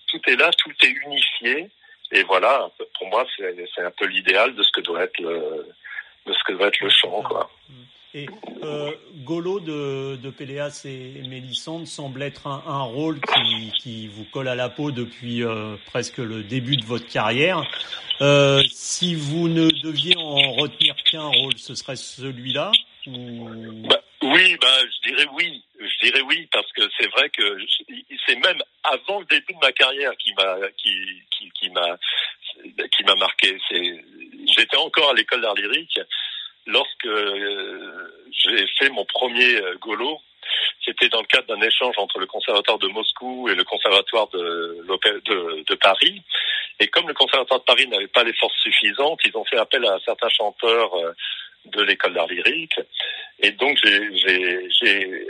[0.09, 1.69] tout est là, tout est unifié.
[2.13, 5.67] Et voilà, pour moi c'est un peu l'idéal de ce que doit être le
[6.27, 7.51] de ce que doit être le chant quoi.
[8.15, 8.27] Et
[8.63, 8.91] euh,
[9.25, 13.19] Golo de, de Péléas et Mélissande semble être un, rôle
[13.79, 17.63] qui, vous colle à la peau depuis euh, presque le début de votre carrière.
[18.21, 22.71] Euh, si vous ne deviez en retenir qu'un rôle, ce serait celui-là
[23.07, 25.65] bah, Oui, bah, je dirais oui.
[25.81, 27.59] Je dirais oui parce que c'est vrai que
[28.27, 30.95] c'est même avant le début de ma carrière qui m'a qui,
[31.31, 31.97] qui, qui m'a
[32.95, 33.57] qui m'a marqué.
[34.55, 35.99] J'étais encore à l'école d'art lyrique
[36.67, 37.07] lorsque
[38.45, 40.19] j'ai fait mon premier euh, golo,
[40.85, 45.75] c'était dans le cadre d'un échange entre le conservatoire de Moscou et le conservatoire de,
[45.81, 46.23] Paris.
[46.81, 49.85] Et comme le conservatoire de Paris n'avait pas les forces suffisantes, ils ont fait appel
[49.87, 51.13] à certains chanteurs euh,
[51.67, 52.79] de l'école d'art lyrique.
[53.41, 55.27] Et donc j'ai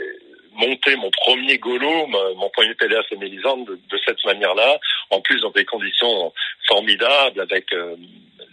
[0.53, 5.41] monté mon premier golo, mon premier Péléas et Mélisande de, de, cette manière-là, en plus
[5.41, 6.31] dans des conditions
[6.67, 7.73] formidables avec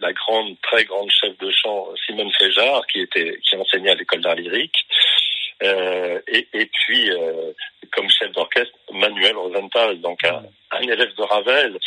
[0.00, 4.22] la grande, très grande chef de chant Simone Féjard, qui était, qui enseignait à l'école
[4.22, 4.86] d'art lyrique,
[5.62, 7.52] euh, et, et, puis euh,
[7.92, 11.78] comme chef d'orchestre Manuel Rosenthal, donc un, un élève de Ravel.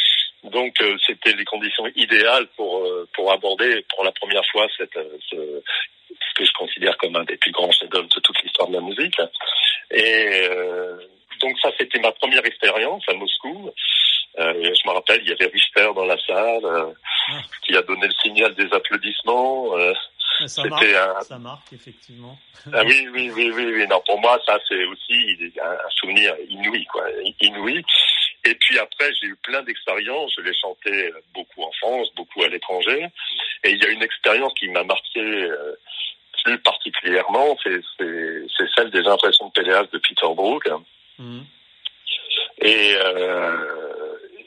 [0.44, 4.96] Donc euh, c'était les conditions idéales pour euh, pour aborder pour la première fois cette
[4.98, 8.68] euh, ce, ce que je considère comme un des plus grands chefs-d'œuvre de toute l'histoire
[8.68, 9.16] de la musique.
[9.92, 10.48] Et
[11.40, 13.72] donc ça c'était ma première expérience à Moscou.
[14.40, 16.94] Euh, je me rappelle, il y avait Richter dans la salle euh,
[17.30, 17.42] ah.
[17.66, 19.78] qui a donné le signal des applaudissements.
[19.78, 19.94] Euh,
[20.48, 21.22] ça, marque, un...
[21.22, 22.38] ça marque, effectivement.
[22.74, 23.88] Ah oui, oui, oui, oui, oui.
[23.88, 27.06] Non, pour moi, ça, c'est aussi un, souvenir inouï, quoi.
[27.42, 27.84] Inouï.
[28.46, 30.34] Et puis après, j'ai eu plein d'expériences.
[30.38, 33.08] Je l'ai chanté beaucoup en France, beaucoup à l'étranger.
[33.64, 35.76] Et il y a une expérience qui m'a marqué euh,
[36.44, 37.82] plus particulièrement, c'est
[38.76, 40.68] celle des impressions de Péléas de Peter Brook.
[41.18, 41.46] Mhm.
[42.62, 43.73] Et, euh,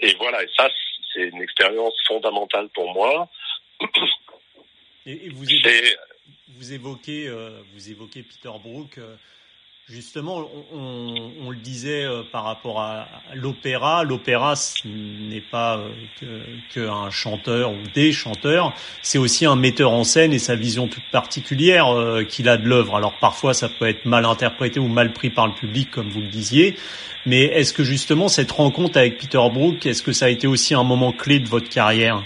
[0.00, 0.68] et voilà, et ça,
[1.12, 3.28] c'est une expérience fondamentale pour moi.
[5.06, 5.96] Et, vous, évoquez,
[6.48, 8.98] vous, évoquez, euh, vous évoquez Peter Brook.
[9.88, 14.02] Justement, on, le disait euh, par rapport à, l'opéra.
[14.02, 15.78] L'opéra, n'est pas
[16.24, 16.42] euh,
[16.74, 21.08] qu'un chanteur ou des chanteurs, c'est aussi un metteur en scène et sa vision toute
[21.12, 22.96] particulière euh, qu'il a de l'œuvre.
[22.96, 26.20] Alors parfois, ça peut être mal interprété ou mal pris par le public, comme vous
[26.20, 26.74] le disiez.
[27.24, 30.74] Mais est-ce que justement cette rencontre avec Peter Brook, est-ce que ça a été aussi
[30.74, 32.24] un moment clé de votre carrière?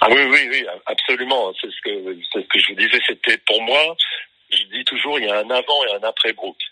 [0.00, 1.52] Ah oui, oui, oui, absolument.
[1.60, 2.98] C'est ce que, ce que je vous disais.
[3.06, 3.96] C'était pour moi,
[4.50, 6.69] je dis toujours, il y a un avant et un après Brooke.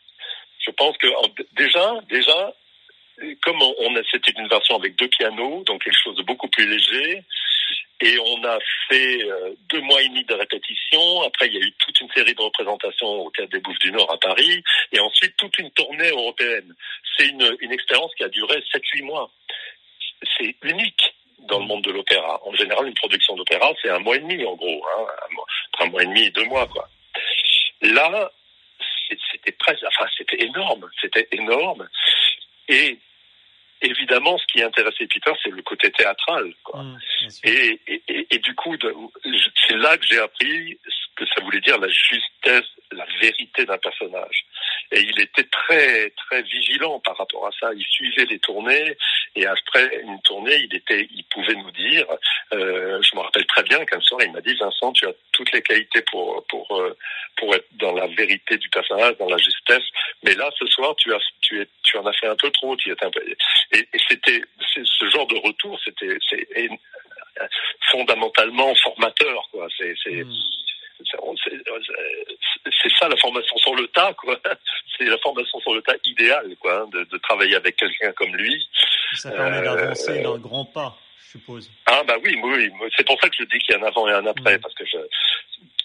[0.79, 1.09] Pense que
[1.57, 2.55] déjà, déjà,
[3.43, 6.69] comme on, a, c'était une version avec deux pianos, donc quelque chose de beaucoup plus
[6.69, 7.25] léger,
[8.01, 11.23] et on a fait euh, deux mois et demi de répétition.
[11.23, 13.91] Après, il y a eu toute une série de représentations au Théâtre des Bouffes du
[13.91, 14.63] Nord à Paris,
[14.93, 16.75] et ensuite toute une tournée européenne.
[17.17, 19.31] C'est une, expérience qui a duré 7-8 mois.
[20.37, 21.15] C'est unique
[21.49, 22.41] dans le monde de l'opéra.
[22.47, 24.87] En général, une production d'opéra, c'est un mois et demi, en gros.
[24.87, 25.07] Hein,
[25.81, 26.89] un, mois et demi et deux mois, quoi.
[27.83, 28.31] Là,
[29.33, 31.89] c'était presque, enfin, c'était énorme, c'était énorme.
[32.69, 32.99] Et
[33.81, 36.53] évidemment, ce qui intéressait Peter, c'est le côté théâtral.
[36.65, 36.83] Quoi.
[36.83, 36.99] Mmh,
[37.45, 38.77] et, et, et, du coup,
[39.67, 43.79] c'est là que j'ai appris ce que ça voulait dire la justesse, la vérité d'un
[43.79, 44.45] personnage.
[44.93, 47.71] Et il était très très vigilant par rapport à ça.
[47.75, 48.97] Il suivait les tournées
[49.37, 52.07] et après une tournée, il était, il pouvait nous dire.
[52.53, 55.53] Euh, je me rappelle très bien qu'un soir, il m'a dit Vincent, tu as toutes
[55.53, 56.97] les qualités pour pour euh,
[57.37, 59.85] pour être dans la vérité du personnage, dans la justesse.
[60.23, 62.77] Mais là, ce soir, tu as tu es tu en as fait un peu trop.
[62.77, 63.21] Tu es un peu...
[63.73, 66.47] Et, c'était ce genre de retour, c'était c'est
[67.91, 69.49] fondamentalement formateur.
[69.53, 69.69] Quoi.
[69.79, 70.33] C'est hmm
[71.07, 74.39] c'est ça la formation sur le tas, quoi.
[74.97, 78.35] C'est la formation sur le tas idéale, quoi, hein, de, de travailler avec quelqu'un comme
[78.35, 78.69] lui.
[79.15, 81.71] Ça permet d'avancer euh, d'un grand pas, je suppose.
[81.87, 82.71] Ah bah oui, oui.
[82.97, 84.61] C'est pour ça que je dis qu'il y a un avant et un après, mm.
[84.61, 84.99] parce que je,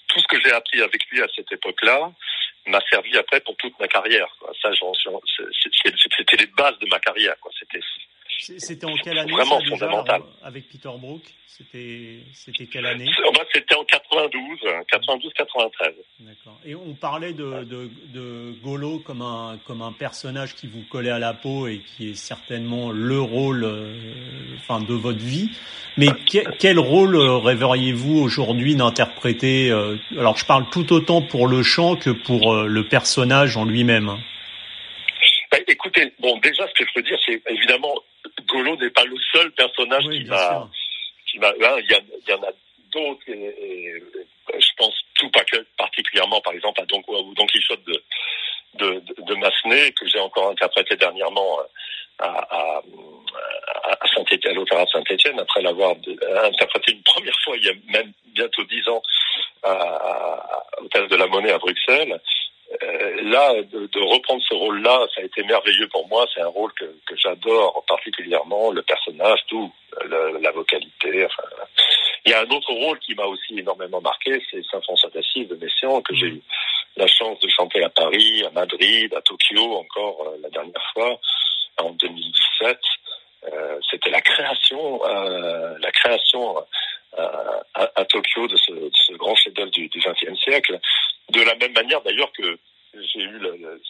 [0.07, 2.11] tout ce que j'ai appris avec lui à cette époque-là
[2.67, 4.33] m'a servi après pour toute ma carrière.
[4.39, 4.51] Quoi.
[4.61, 4.69] Ça,
[6.17, 7.35] c'était les bases de ma carrière.
[7.39, 7.51] Quoi.
[7.59, 7.81] C'était
[8.39, 10.21] c'était en quelle année Vraiment fondamental.
[10.41, 11.21] avec Peter Brook?
[11.45, 13.05] C'était quelle année?
[13.53, 14.59] C'était en 92,
[14.91, 15.93] 92-93.
[16.19, 16.59] D'accord.
[16.65, 21.11] Et on parlait de, de, de, Golo comme un comme un personnage qui vous collait
[21.11, 25.51] à la peau et qui est certainement le rôle, euh, enfin, de votre vie.
[25.97, 26.07] Mais
[26.57, 32.09] quel rôle rêveriez-vous aujourd'hui d'interpréter euh, Alors, je parle tout autant pour le chant que
[32.09, 34.17] pour euh, le personnage en lui-même.
[35.51, 37.93] Bah, écoutez, bon, déjà, ce que je peux dire, c'est évidemment
[38.47, 40.69] Golo n'est pas le seul personnage qui m'a,
[41.27, 42.51] qui m'a, hein, il y, y, en a
[42.91, 44.03] d'autres et,
[44.53, 48.03] je pense tout pas que particulièrement par exemple à Don, Don Quichotte de,
[48.75, 51.63] de, de, Massenet que j'ai encore interprété dernièrement euh,
[52.19, 52.81] à, à,
[53.99, 55.95] à Saint-Étienne, à l'Opéra Saint-Étienne, après l'avoir
[56.43, 59.01] interprété une première fois il y a même bientôt dix ans
[59.63, 62.19] à, au Théâtre de la Monnaie à Bruxelles.
[62.81, 66.25] Euh, là, de, reprendre ce rôle-là, ça a été merveilleux pour moi.
[66.33, 69.71] C'est un rôle que, j'adore particulièrement, le personnage, tout,
[70.09, 71.27] la vocalité.
[72.25, 75.55] Il y a un autre rôle qui m'a aussi énormément marqué, c'est Saint-François d'Assise de
[75.55, 76.41] Messiaen, que j'ai eu
[76.95, 81.19] la chance de chanter à Paris, à Madrid, à Tokyo encore euh, la dernière fois,
[81.77, 82.79] en 2017.
[83.51, 86.55] Euh, C'était la création, la création
[87.75, 90.79] à, Tokyo de ce grand chef-d'œuvre du XXe siècle.
[91.29, 92.59] De la même manière d'ailleurs que
[92.93, 93.81] j'ai eu le,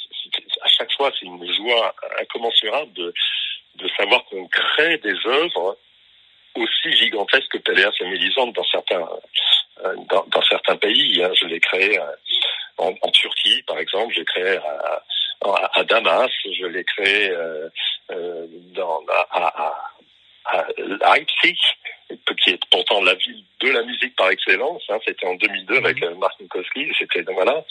[0.62, 3.13] à chaque fois c'est une joie incommensurable de,
[3.76, 5.78] de savoir qu'on crée des œuvres
[6.56, 9.08] aussi gigantesques que Péléas et Mélisande dans certains
[9.84, 11.24] euh, dans, certains pays.
[11.24, 11.32] Hein.
[11.41, 12.06] Je l'ai créé euh,
[12.78, 15.04] en, Turquie, par exemple, j'ai créé à,
[15.74, 17.69] à, Damas, je l'ai créé euh,
[18.12, 21.58] euh dans, à, à, à Leipzig,
[22.43, 24.84] qui est pourtant la ville de la musique par excellence.
[24.89, 24.99] Hein.
[25.06, 26.17] C'était en 2002 avec mhm.
[26.19, 26.91] Mark Minkowski.
[26.99, 27.63] C'était voilà.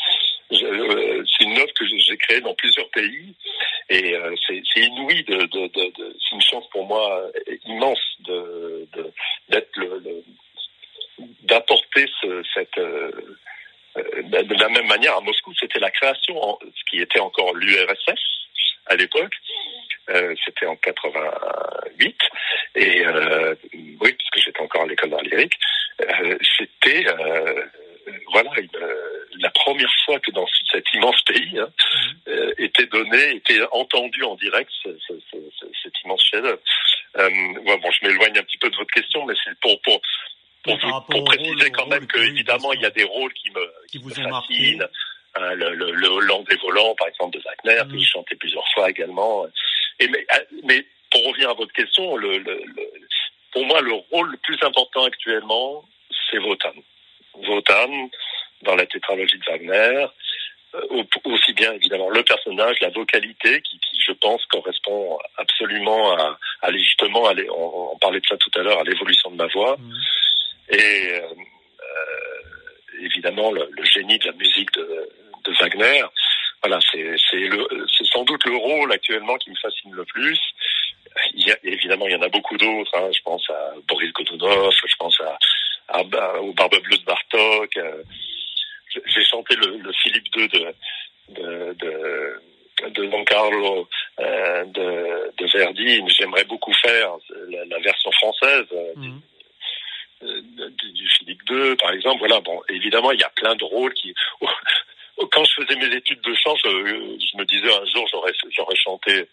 [0.52, 3.34] Euh, c'est une œuvre que j'ai créée dans plusieurs pays
[3.88, 7.22] et euh, c'est inouï de, de, de, de c'est une chance pour moi
[7.64, 8.86] immense de
[9.48, 10.22] d'être le,
[11.42, 13.10] d'apporter ce, cette euh,
[14.22, 18.20] de la même manière à Moscou c'était la création ce qui était encore l'URSS
[18.86, 19.34] à l'époque
[20.10, 22.16] euh, c'était en 88
[22.74, 23.54] et euh,
[24.00, 25.54] oui j'étais encore à l'école d'art lyrique
[26.00, 27.04] euh, c'était
[28.32, 28.68] voilà une,
[29.38, 31.68] la première fois que dans cet immense pays hein,
[32.26, 32.54] mhm.
[32.58, 36.60] était donné, été entendu en direct, cet immense chef-d'œuvre.
[37.18, 37.28] Euh,
[37.64, 40.00] bon, je m'éloigne un petit peu de votre question, mais c'est pour pour
[40.62, 40.78] pour,
[41.10, 44.08] pour, préciser quand même que évidemment il y a des rôles qui me qui, vous
[44.08, 44.86] me fascinent.
[45.38, 48.68] Euh, le, le, le Hollande des volants, par exemple, de Wagner, que j'ai chanté plusieurs
[48.74, 49.46] fois également.
[49.98, 52.62] Et mais, euh, mais pour revenir à votre question, le, le,
[53.52, 55.84] pour moi, le rôle le plus important actuellement,
[56.30, 56.72] c'est Wotan.
[57.34, 58.10] Wotan,
[58.62, 60.06] dans la tétralogie de Wagner,
[60.74, 66.38] euh, aussi bien évidemment le personnage, la vocalité, qui, qui je pense correspond absolument à,
[66.62, 69.46] à justement, à on, on, parlait de ça tout à l'heure, à l'évolution de ma
[69.48, 69.92] voix, mmh.
[70.70, 75.10] et euh, euh, évidemment le, le, génie de la musique de,
[75.44, 76.04] de Wagner.
[76.62, 77.16] Voilà, c'est
[78.04, 80.38] sans doute le rôle actuellement qui me fascine le plus.
[81.34, 82.94] Il y a, évidemment, il y en a beaucoup d'autres.
[82.96, 83.10] Hein.
[83.12, 85.38] Je pense à Boris Godunov, je pense à,
[85.88, 87.76] à, au Barbe Bleue de Bartok.
[87.76, 88.02] Euh,
[89.06, 90.74] j'ai chanté le, le, Philippe II de
[91.30, 93.88] de, de, de Don Carlo
[94.20, 96.02] euh, de, de Verdi.
[96.18, 97.12] J'aimerais beaucoup faire
[97.48, 98.66] la, la version française.
[98.72, 99.20] Euh, mmh.
[100.20, 102.18] du, du, Philippe II, par exemple.
[102.18, 104.14] Voilà, bon, évidemment, il y a plein de rôles qui,
[105.30, 108.76] quand je faisais mes études de chant, je, je me disais un jour j'aurais j'aurais
[108.76, 109.28] chanté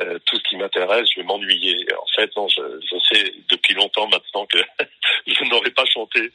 [0.00, 1.86] euh, tout ce qui m'intéresse, je vais m'ennuyer.
[1.94, 4.58] En fait, non, je, sais depuis longtemps maintenant que
[5.26, 6.32] je n'aurais pas chanté,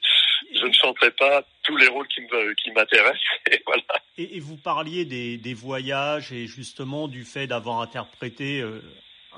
[0.53, 3.21] je ne chanterai pas tous les rôles qui m'intéressent.
[4.17, 8.81] Et vous parliez des, des voyages et justement du fait d'avoir interprété euh,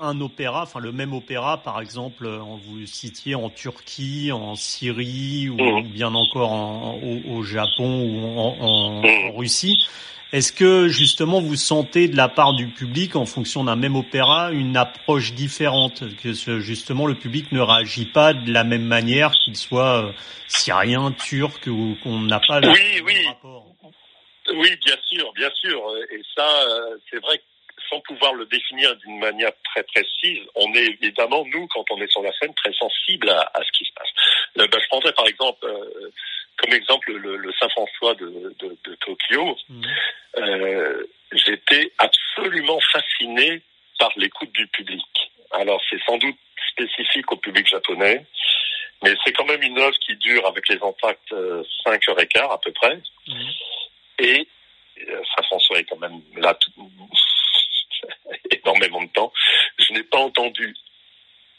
[0.00, 5.48] un opéra, enfin le même opéra, par exemple, euh, vous citiez en Turquie, en Syrie
[5.48, 5.88] ou, mmh.
[5.88, 9.28] bien encore en, au, au, Japon ou en, en, mmh.
[9.28, 9.78] en Russie.
[10.32, 14.50] Est-ce que justement vous sentez de la part du public, en fonction d'un même opéra,
[14.50, 16.02] une approche différente?
[16.20, 20.12] Que justement le public ne réagit pas de la même manière, qu'il soit euh,
[20.48, 23.26] syrien, turc ou qu'on n'a pas le oui, oui.
[23.28, 23.64] rapport?
[24.52, 25.80] Oui, bien sûr, bien sûr.
[26.10, 27.44] Et ça, euh, c'est vrai que
[27.88, 32.10] sans pouvoir le définir d'une manière très précise, on est évidemment, nous, quand on est
[32.10, 34.08] sur la scène, très sensible à, à ce qui se passe.
[34.58, 36.10] Euh, ben, je prendrais par exemple, euh,
[36.56, 39.56] comme exemple, le, le Saint-François de, de, de, Tokyo.
[39.68, 39.82] Mmh.
[40.38, 43.60] Euh, J'étais absolument fasciné
[43.98, 45.04] par l'écoute du public.
[45.50, 46.36] Alors, c'est sans doute
[46.70, 48.24] spécifique au public japonais,
[49.02, 51.34] mais c'est quand même une œuvre qui dure avec les entractes
[51.84, 53.00] 5 heures et quart à peu près.
[53.26, 53.50] Mmh.
[54.20, 54.48] Et
[55.34, 56.70] Saint-François est quand même là tout,
[58.50, 59.32] énormément de temps.
[59.78, 60.74] Je n'ai pas entendu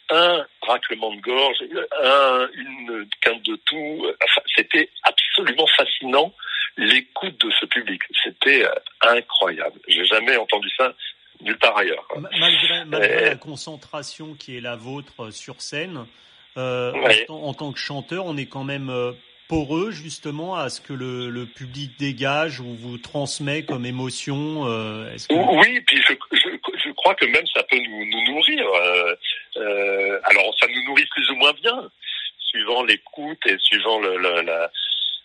[0.10, 1.58] un raclement de gorge,
[2.02, 4.06] un, une quinte de tout.
[4.24, 6.34] Enfin, c'était absolument fascinant
[6.78, 8.02] l'écoute de ce public.
[8.24, 9.80] C'était euh, incroyable.
[9.88, 10.94] J'ai jamais entendu ça
[11.42, 12.08] nulle part ailleurs.
[12.16, 16.06] Malgré, malgré euh, la concentration qui est la vôtre sur scène,
[16.58, 17.26] euh, ouais.
[17.30, 19.12] en, en, tant que chanteur, on est quand même euh,
[19.48, 25.14] poreux justement à ce que le, le, public dégage ou vous transmet comme émotion euh,
[25.30, 25.34] que...
[25.34, 26.14] Oui, puis je,
[27.06, 28.68] crois que même ça peut nous, nous nourrir.
[28.68, 29.16] Euh,
[29.58, 31.90] euh, alors ça nous nourrit plus ou moins bien,
[32.40, 34.72] suivant l'écoute et suivant le, le, la,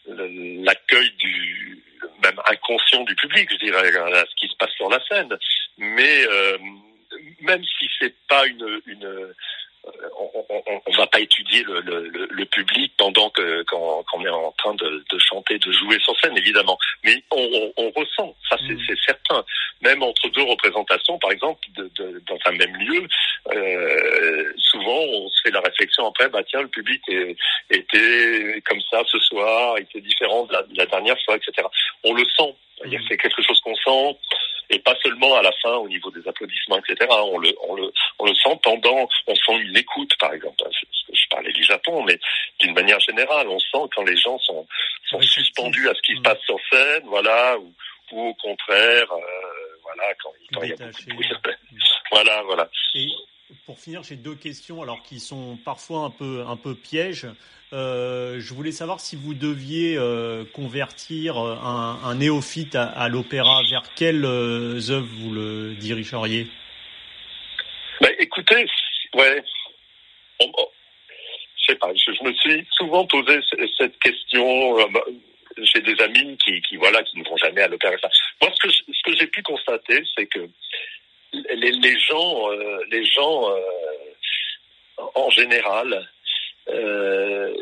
[0.07, 1.83] l'accueil du
[2.23, 5.35] même inconscient du public, je dirais, à ce qui se passe sur la scène.
[5.79, 6.59] Mais euh,
[7.41, 9.35] même si c'est pas une, une
[9.83, 14.53] on ne va pas étudier le, le, le public pendant que qu'on qu est en
[14.53, 16.79] train de, de, chanter, de jouer sur scène, évidemment.
[17.05, 18.97] Mais on, on, on ressent, ça c'est mmh.
[19.07, 19.20] certain.
[20.41, 23.07] Deux représentations, par exemple, de, de, dans un même lieu,
[23.53, 27.37] euh, souvent on se fait la réflexion après, bah tiens, le public est,
[27.69, 31.67] était comme ça ce soir, était différent de la, de la dernière fois, etc.
[32.05, 32.55] On le sent.
[32.85, 32.97] Mmh.
[33.09, 34.19] C'est quelque chose qu'on sent
[34.71, 37.07] et pas seulement à la fin au niveau des applaudissements, etc.
[37.11, 40.65] On le, on le, on le sent pendant, on sent une écoute, par exemple.
[41.13, 42.19] Je parlais du Japon, mais
[42.61, 44.67] d'une manière générale, on sent quand les gens sont,
[45.11, 47.75] sont suspendus à ce qui se passe sur scène, voilà, ou,
[48.13, 51.57] ou au contraire, euh, voilà, quand, quand il y a beaucoup de bruit.
[52.11, 52.71] voilà, voilà.
[52.95, 53.09] Et
[53.67, 57.27] pour finir, j'ai deux questions, alors qui sont parfois un peu, un peu pièges.
[57.73, 63.09] Euh, je voulais savoir si vous deviez euh, convertir euh, un, un, néophyte à, à
[63.09, 66.49] l'opéra, vers quelles euh, œuvres vous le dirigeriez?
[68.01, 68.67] Bah, Écoutez,
[69.15, 69.43] ouais,
[70.41, 70.53] bon,
[71.57, 73.41] je sais pas, je, je, me suis souvent posé
[73.79, 74.75] cette question.
[74.91, 75.05] Bah,
[75.63, 77.95] j'ai des amis qui, qui, voilà, qui ne vont jamais à l'opéra.
[78.41, 80.49] Moi, ce que, ce que j'ai pu constater, c'est que
[81.33, 83.55] les, les, gens, euh, gens
[85.15, 86.09] en général,
[86.69, 87.55] euh,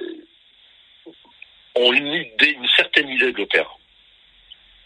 [1.75, 3.77] ont une idée, une certaine idée de l'opéra.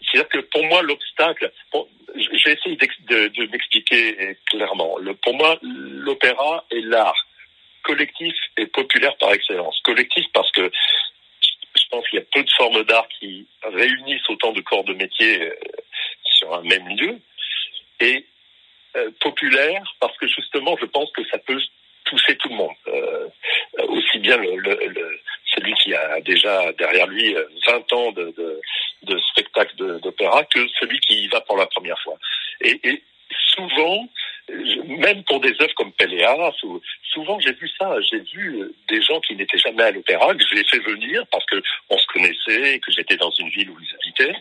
[0.01, 4.97] C'est-à-dire que pour moi, l'obstacle, bon, j'ai essayé de, de m'expliquer clairement.
[5.23, 7.25] Pour moi, l'opéra est l'art
[7.83, 9.79] collectif et populaire par excellence.
[9.83, 10.71] Collectif parce que
[11.75, 14.93] je pense qu'il y a peu de formes d'art qui réunissent autant de corps de
[14.93, 15.55] métier euh,
[16.43, 17.19] sur un même lieu.
[17.99, 18.25] et
[19.19, 21.59] populaire parce que justement, je pense que ça peut
[22.05, 22.75] toucher tout le monde,
[23.87, 24.37] aussi bien
[25.55, 27.35] celui qui a déjà derrière lui
[27.65, 28.61] 20 ans de, de,
[29.03, 32.17] de spectacle d'opéra que celui qui y va pour la première fois.
[32.61, 33.03] Et, et
[33.55, 34.07] souvent,
[34.49, 36.51] même pour des œuvres comme Péléas,
[37.13, 40.63] souvent j'ai vu ça, j'ai vu des gens qui n'étaient jamais à l'opéra, que j'ai
[40.65, 44.35] fait venir parce que on se connaissait, que j'étais dans une ville où ils habitaient,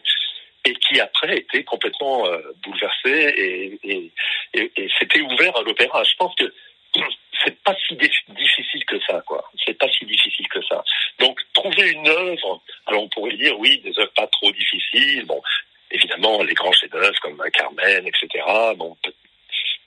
[0.64, 4.12] et qui après étaient complètement euh, bouleversés et, et,
[4.54, 6.02] et, et s'étaient ouverts à l'opéra.
[6.04, 6.52] Je pense que
[7.44, 9.44] c'est pas si difficile que ça, quoi.
[9.64, 10.84] C'est pas si difficile que ça.
[11.18, 15.42] Donc, trouver une œuvre, alors on pourrait dire, oui, des œuvres pas trop difficiles, bon,
[15.90, 18.44] évidemment, les grands chefs-d'œuvre comme Carmen, etc.,
[18.76, 18.96] bon,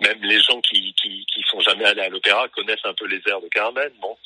[0.01, 3.21] même les gens qui, qui, qui sont jamais allés à l'opéra connaissent un peu les
[3.27, 4.17] airs de Carmen, bon.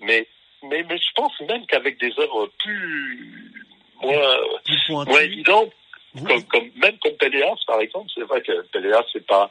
[0.00, 0.26] Mais,
[0.62, 3.52] mais, mais je pense même qu'avec des œuvres plus,
[4.00, 5.72] moins, moins évidentes,
[6.14, 9.50] comme, comme, même comme Péléas, par exemple, c'est vrai que Péléas, c'est pas,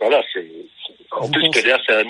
[0.00, 0.46] voilà, c'est,
[1.10, 2.04] en plus, Péléas, c'est un,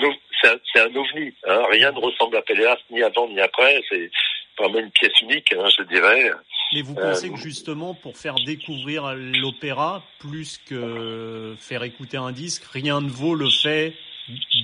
[0.73, 1.63] c'est un, ovni, hein.
[1.71, 3.81] Rien ne ressemble à Péléas, ni avant, ni après.
[3.89, 4.11] C'est
[4.57, 6.31] vraiment une pièce unique, hein, je dirais.
[6.73, 12.31] Mais vous pensez euh, que justement, pour faire découvrir l'opéra, plus que faire écouter un
[12.31, 13.93] disque, rien ne vaut le fait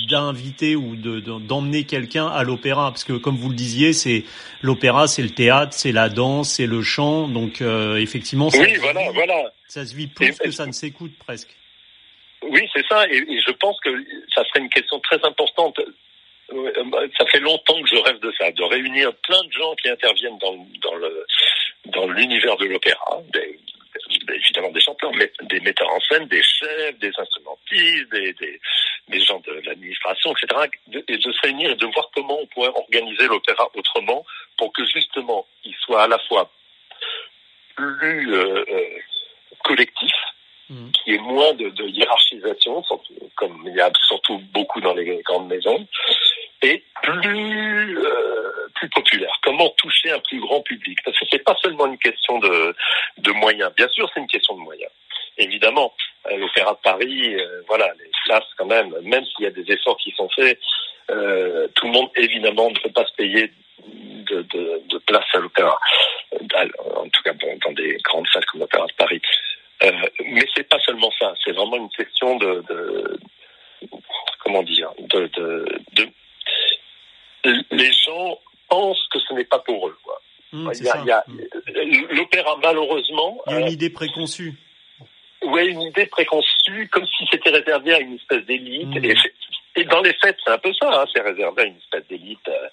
[0.07, 2.91] d'inviter ou de, d'emmener quelqu'un à l'opéra.
[2.91, 4.23] Parce que comme vous le disiez c'est
[4.61, 7.27] l'opéra c'est le théâtre c'est la danse c'est le chant.
[7.27, 9.51] Donc euh, effectivement ça, oui, voilà, voilà.
[9.67, 11.49] ça se vit plus que ça ne s'écoute presque.
[12.43, 13.07] Oui c'est ça.
[13.09, 13.89] Et, je pense que
[14.33, 15.79] ça serait une question très importante.
[17.17, 20.37] Ça fait longtemps que je rêve de ça de réunir plein de gens qui interviennent
[20.37, 21.25] dans, dans le
[21.87, 23.21] dans l'univers de l'opéra,
[24.33, 28.59] évidemment des chanteurs, mais des metteurs en scène, des chefs, des instrumentistes, des, des,
[29.07, 30.69] des gens de l'administration, etc.,
[31.07, 34.25] et de se réunir et de voir comment on pourrait organiser l'opéra autrement
[34.57, 36.49] pour que justement il soit à la fois
[37.75, 38.99] plus euh, euh
[39.63, 40.13] collectif,
[40.69, 40.91] mmh.
[40.91, 42.83] qu'il y ait moins de, de hiérarchisation,
[43.35, 45.87] comme il y a surtout beaucoup dans les grandes maisons,
[46.61, 49.33] et plus euh, plus populaire.
[49.43, 52.75] Comment toucher un plus grand public Parce que c'est pas seulement une question de
[53.17, 53.71] de moyens.
[53.75, 54.91] Bien sûr, c'est une question de moyens.
[55.37, 55.93] Évidemment,
[56.37, 59.97] l'Opéra de Paris, euh, voilà, les places quand même, même s'il y a des efforts
[59.97, 60.59] qui sont faits,
[61.11, 63.51] euh, tout le monde évidemment ne peut pas se payer
[63.85, 65.79] de, de, de place à l'opéra.
[66.31, 69.21] En tout cas, bon, dans des grandes salles comme l'Opéra de Paris.
[69.83, 69.91] Euh,
[70.25, 71.33] mais c'est pas seulement ça.
[71.43, 73.19] C'est vraiment une question de, de
[74.43, 76.09] comment dire, de, de, de
[77.71, 79.97] les gens pensent que ce n'est pas pour eux.
[80.51, 80.71] Mmh,
[82.11, 83.41] l'opéra, malheureusement.
[83.47, 84.53] Il y a une euh, idée préconçue.
[85.45, 88.87] Oui, une idée préconçue, comme si c'était réservé à une espèce d'élite.
[88.87, 89.15] Mmh.
[89.75, 92.47] Et, dans les faits, c'est un peu ça, hein, c'est réservé à une espèce d'élite.
[92.47, 92.67] Euh,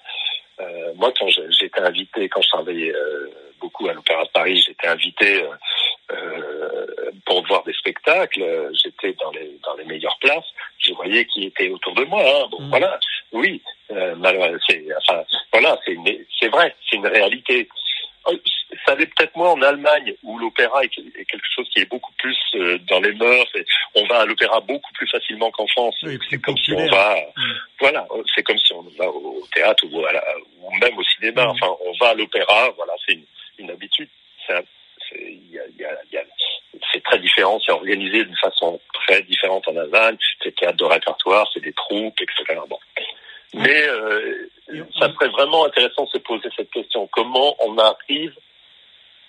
[0.61, 4.87] euh moi, quand j'étais invité, quand je travaillais euh, beaucoup à l'Opéra de Paris, j'étais
[4.87, 5.43] invité
[6.11, 6.85] euh,
[7.25, 8.71] pour voir des spectacles.
[8.81, 10.45] J'étais dans les dans les meilleures places.
[10.79, 12.23] Je voyais qui était autour de moi.
[12.23, 12.47] Hein.
[12.51, 12.69] Bon, mmh.
[12.69, 12.99] voilà.
[13.33, 15.97] Oui, c'est enfin voilà, c'est
[16.39, 17.67] c'est vrai, c'est une réalité.
[18.85, 22.37] Ça l'est peut-être moins en Allemagne où l'opéra est, quelque chose qui est beaucoup plus
[22.55, 23.47] euh, dans les mœurs.
[23.55, 23.65] Et
[23.95, 25.95] on va à l'opéra beaucoup plus facilement qu'en France.
[26.29, 27.53] c'est comme si on va, mm.
[27.79, 31.45] voilà, c'est comme si on va au théâtre ou, ou même au cinéma.
[31.45, 31.49] Mm.
[31.49, 32.69] Enfin, on va à l'opéra.
[32.77, 33.25] Voilà, c'est une,
[33.59, 34.09] une, habitude.
[34.47, 34.63] C'est
[37.03, 40.17] très différent, c'est organisé d'une façon très différente en Allemagne.
[40.41, 42.59] C'est théâtre de répertoire, c'est des troupes, etc.
[42.69, 42.79] Bon.
[43.53, 44.49] Mais euh,
[44.97, 47.07] ça serait vraiment intéressant de se poser cette question.
[47.11, 48.33] Comment on arrive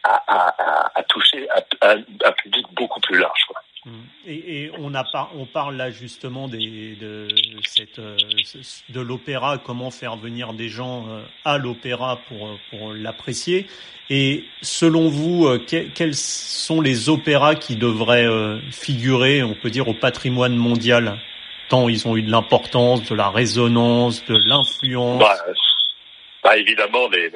[0.05, 1.49] à, à, à toucher
[1.83, 3.61] un, public beaucoup plus large quoi.
[3.87, 3.91] Mmh.
[4.27, 7.29] Et, et, on, a par, on parle là justement des, de,
[7.67, 8.17] cette, euh,
[8.89, 13.67] de l'opéra, comment faire venir des gens euh, à l'opéra pour, pour l'apprécier.
[14.09, 18.29] Et selon vous, quels sont les opéras qui devraient
[18.71, 21.19] figurer, on peut dire, au patrimoine mondial
[21.69, 25.21] tant ils ont eu de l'importance, de la résonance, de l'influence?
[25.21, 25.37] Bah,
[26.43, 27.31] bah, Évidemment, les,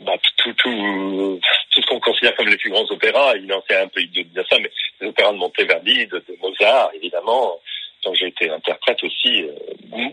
[0.00, 3.76] bah, tout, tout, tout ce qu'on considère comme les plus grands opéras, il en fait
[3.76, 7.58] un peu de dire ça, mais les opéras de Monteverdi, de, de Mozart, évidemment,
[8.04, 10.08] dont j'ai été interprète aussi, euh,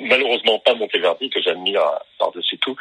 [0.00, 1.82] malheureusement pas Monteverdi, que j'admire
[2.18, 2.76] par-dessus tout,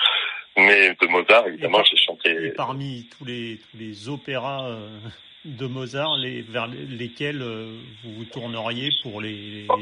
[0.57, 2.31] mais de Mozart, évidemment, j'ai chanté.
[2.31, 4.99] Et parmi tous les, tous les opéras euh,
[5.45, 9.65] de Mozart les, vers lesquels euh, vous vous tourneriez pour les.
[9.67, 9.75] Bah,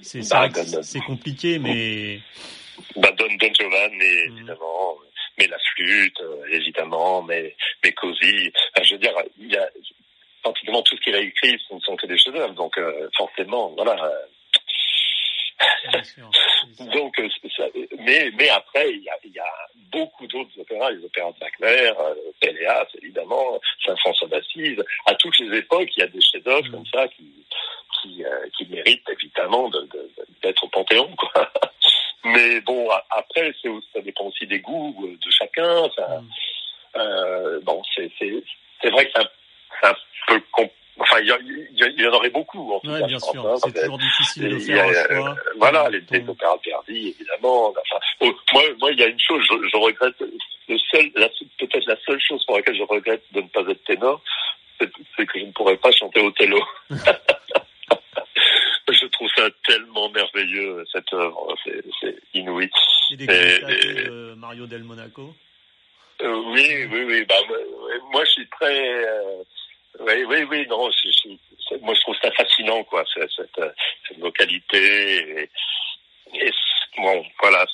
[0.00, 0.48] c'est bah,
[0.82, 2.20] c'est compliqué, mais.
[2.96, 4.36] Bah, Don, Don Giovanni, mm.
[4.36, 4.96] évidemment,
[5.38, 8.52] mais la flûte, euh, évidemment, mais, mais Così.
[8.82, 9.68] je veux dire, il y a
[10.42, 13.70] pratiquement tout ce qu'il a écrit, ce ne sont que des chefs-d'œuvre, donc euh, forcément,
[13.76, 13.96] voilà.
[16.92, 17.20] Donc,
[18.00, 19.52] mais, mais après, il y a, il y a
[19.92, 21.92] beaucoup d'autres opéras, les opéras de Wagner,
[22.40, 24.82] Péléas, évidemment, Saint-François d'Assise.
[25.06, 26.70] À toutes les époques, il y a des chefs-d'œuvre mm.
[26.70, 27.30] comme ça qui,
[28.00, 29.70] qui, euh, qui méritent évidemment
[30.42, 31.14] d'être au Panthéon.
[31.16, 31.50] Quoi.
[32.24, 33.52] Mais bon, après,
[33.92, 35.88] ça dépend aussi des goûts de chacun.
[35.96, 36.28] Ça, mm.
[36.96, 39.20] euh, bon, c'est vrai que c'est
[39.86, 39.94] un, un,
[40.28, 40.40] peu
[40.96, 42.72] Enfin, il y, y, en aurait beaucoup.
[42.72, 43.46] En tout ouais, cas, bien sûr.
[43.46, 45.30] Hein, c'est toujours difficile de faire un choix.
[45.30, 47.70] Euh, voilà, les, opéras perdus, évidemment.
[47.70, 50.14] Enfin, oh, moi, moi, il y a une chose, je, je regrette.
[50.68, 51.10] Le seul,
[51.58, 54.22] peut-être la seule chose pour laquelle je regrette de ne pas être ténor,
[54.78, 56.62] c'est que je ne pourrais pas chanter Othello.
[58.90, 61.83] je trouve ça tellement merveilleux cette œuvre, c'est
[62.44, 62.70] inouï.
[63.10, 65.34] Et des et, de Mario del Monaco.
[66.22, 67.24] Euh, oui, oui, oui.
[67.24, 67.34] Bah,
[68.12, 69.04] moi, je suis très.
[69.04, 69.42] Euh,
[70.00, 70.90] oui, oui, oui, non,
[71.82, 75.48] moi je trouve ça fascinant, quoi, cette, cette, localité.
[76.34, 76.50] Et,
[76.98, 77.64] bon, voilà.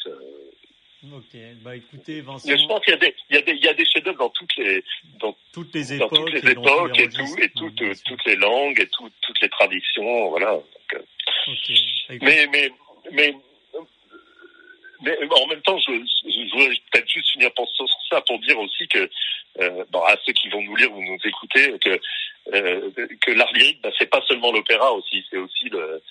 [1.12, 2.47] Ok, bah écoutez, Vincent.
[2.47, 4.18] je pense qu'il y a des, il y a des, il y a des chefs-d'œuvre
[4.18, 4.85] dans toutes les,
[5.18, 8.87] dans toutes les époques, toutes les époques et, tout, et toutes, toutes les langues et
[8.89, 10.53] tout, toutes les traditions, voilà.
[10.53, 11.53] Donc, euh.
[11.53, 12.18] okay.
[12.21, 12.71] Mais, mais,
[13.12, 13.35] mais
[15.03, 18.86] mais en même temps, je, je voudrais peut-être juste finir sur ça pour dire aussi
[18.88, 19.11] que
[19.61, 22.01] euh, bon, à ceux qui vont nous lire ou nous écouter que
[22.55, 22.90] euh,
[23.20, 26.03] que l'art lyrique, bah, c'est pas seulement l'opéra aussi, c'est aussi le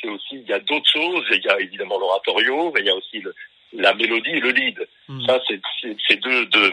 [0.00, 1.24] c'est aussi il y a d'autres choses.
[1.30, 3.34] Il y a évidemment l'oratorio, mais il y a aussi le,
[3.72, 4.88] la mélodie et le lead.
[5.08, 5.24] Hmm.
[5.26, 5.60] Ça, c'est
[6.08, 6.70] c'est deux, deux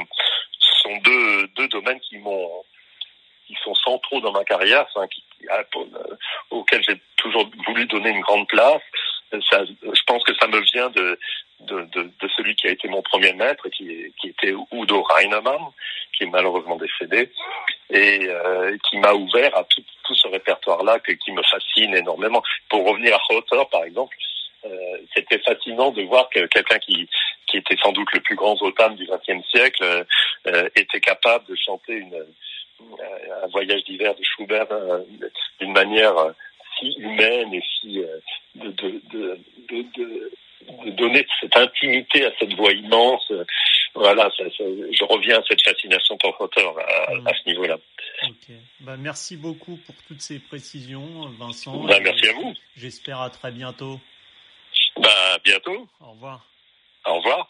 [0.83, 2.63] sont deux deux domaines qui m'ont
[3.47, 6.15] qui sont centraux dans ma carrière, enfin, qui, euh,
[6.51, 8.81] auxquels j'ai toujours voulu donner une grande place
[9.49, 11.17] ça, je pense que ça me vient de,
[11.71, 15.61] de, celui qui a été mon premier maître, qui, qui était Udo Reinemann,
[16.15, 17.31] qui est malheureusement décédé,
[17.89, 22.43] et euh, qui m'a ouvert à tout, ce répertoire-là qui me fascine énormément.
[22.69, 24.15] Pour revenir à Rotter, par exemple,
[24.65, 27.07] euh, c'était fascinant de voir que quelqu'un qui,
[27.47, 30.05] qui était sans doute le plus grand Zotan du XXe siècle
[30.47, 32.05] euh, était capable de chanter
[33.43, 34.67] un voyage d'hiver de Schubert
[35.59, 36.13] d'une manière
[36.77, 38.03] si humaine et si
[40.89, 43.31] donner cette intimité à cette voix immense.
[43.93, 47.77] Voilà, ça, ça, je reviens à cette fascination pour Potter à, à ce niveau-là.
[48.23, 48.59] Okay.
[48.79, 51.77] Bah, merci beaucoup pour toutes ces précisions, Vincent.
[51.83, 52.53] Bah, merci à vous.
[52.77, 53.99] J'espère à très bientôt.
[54.97, 55.87] Bah, bientôt.
[55.99, 56.45] Au revoir.
[57.05, 57.49] Au revoir.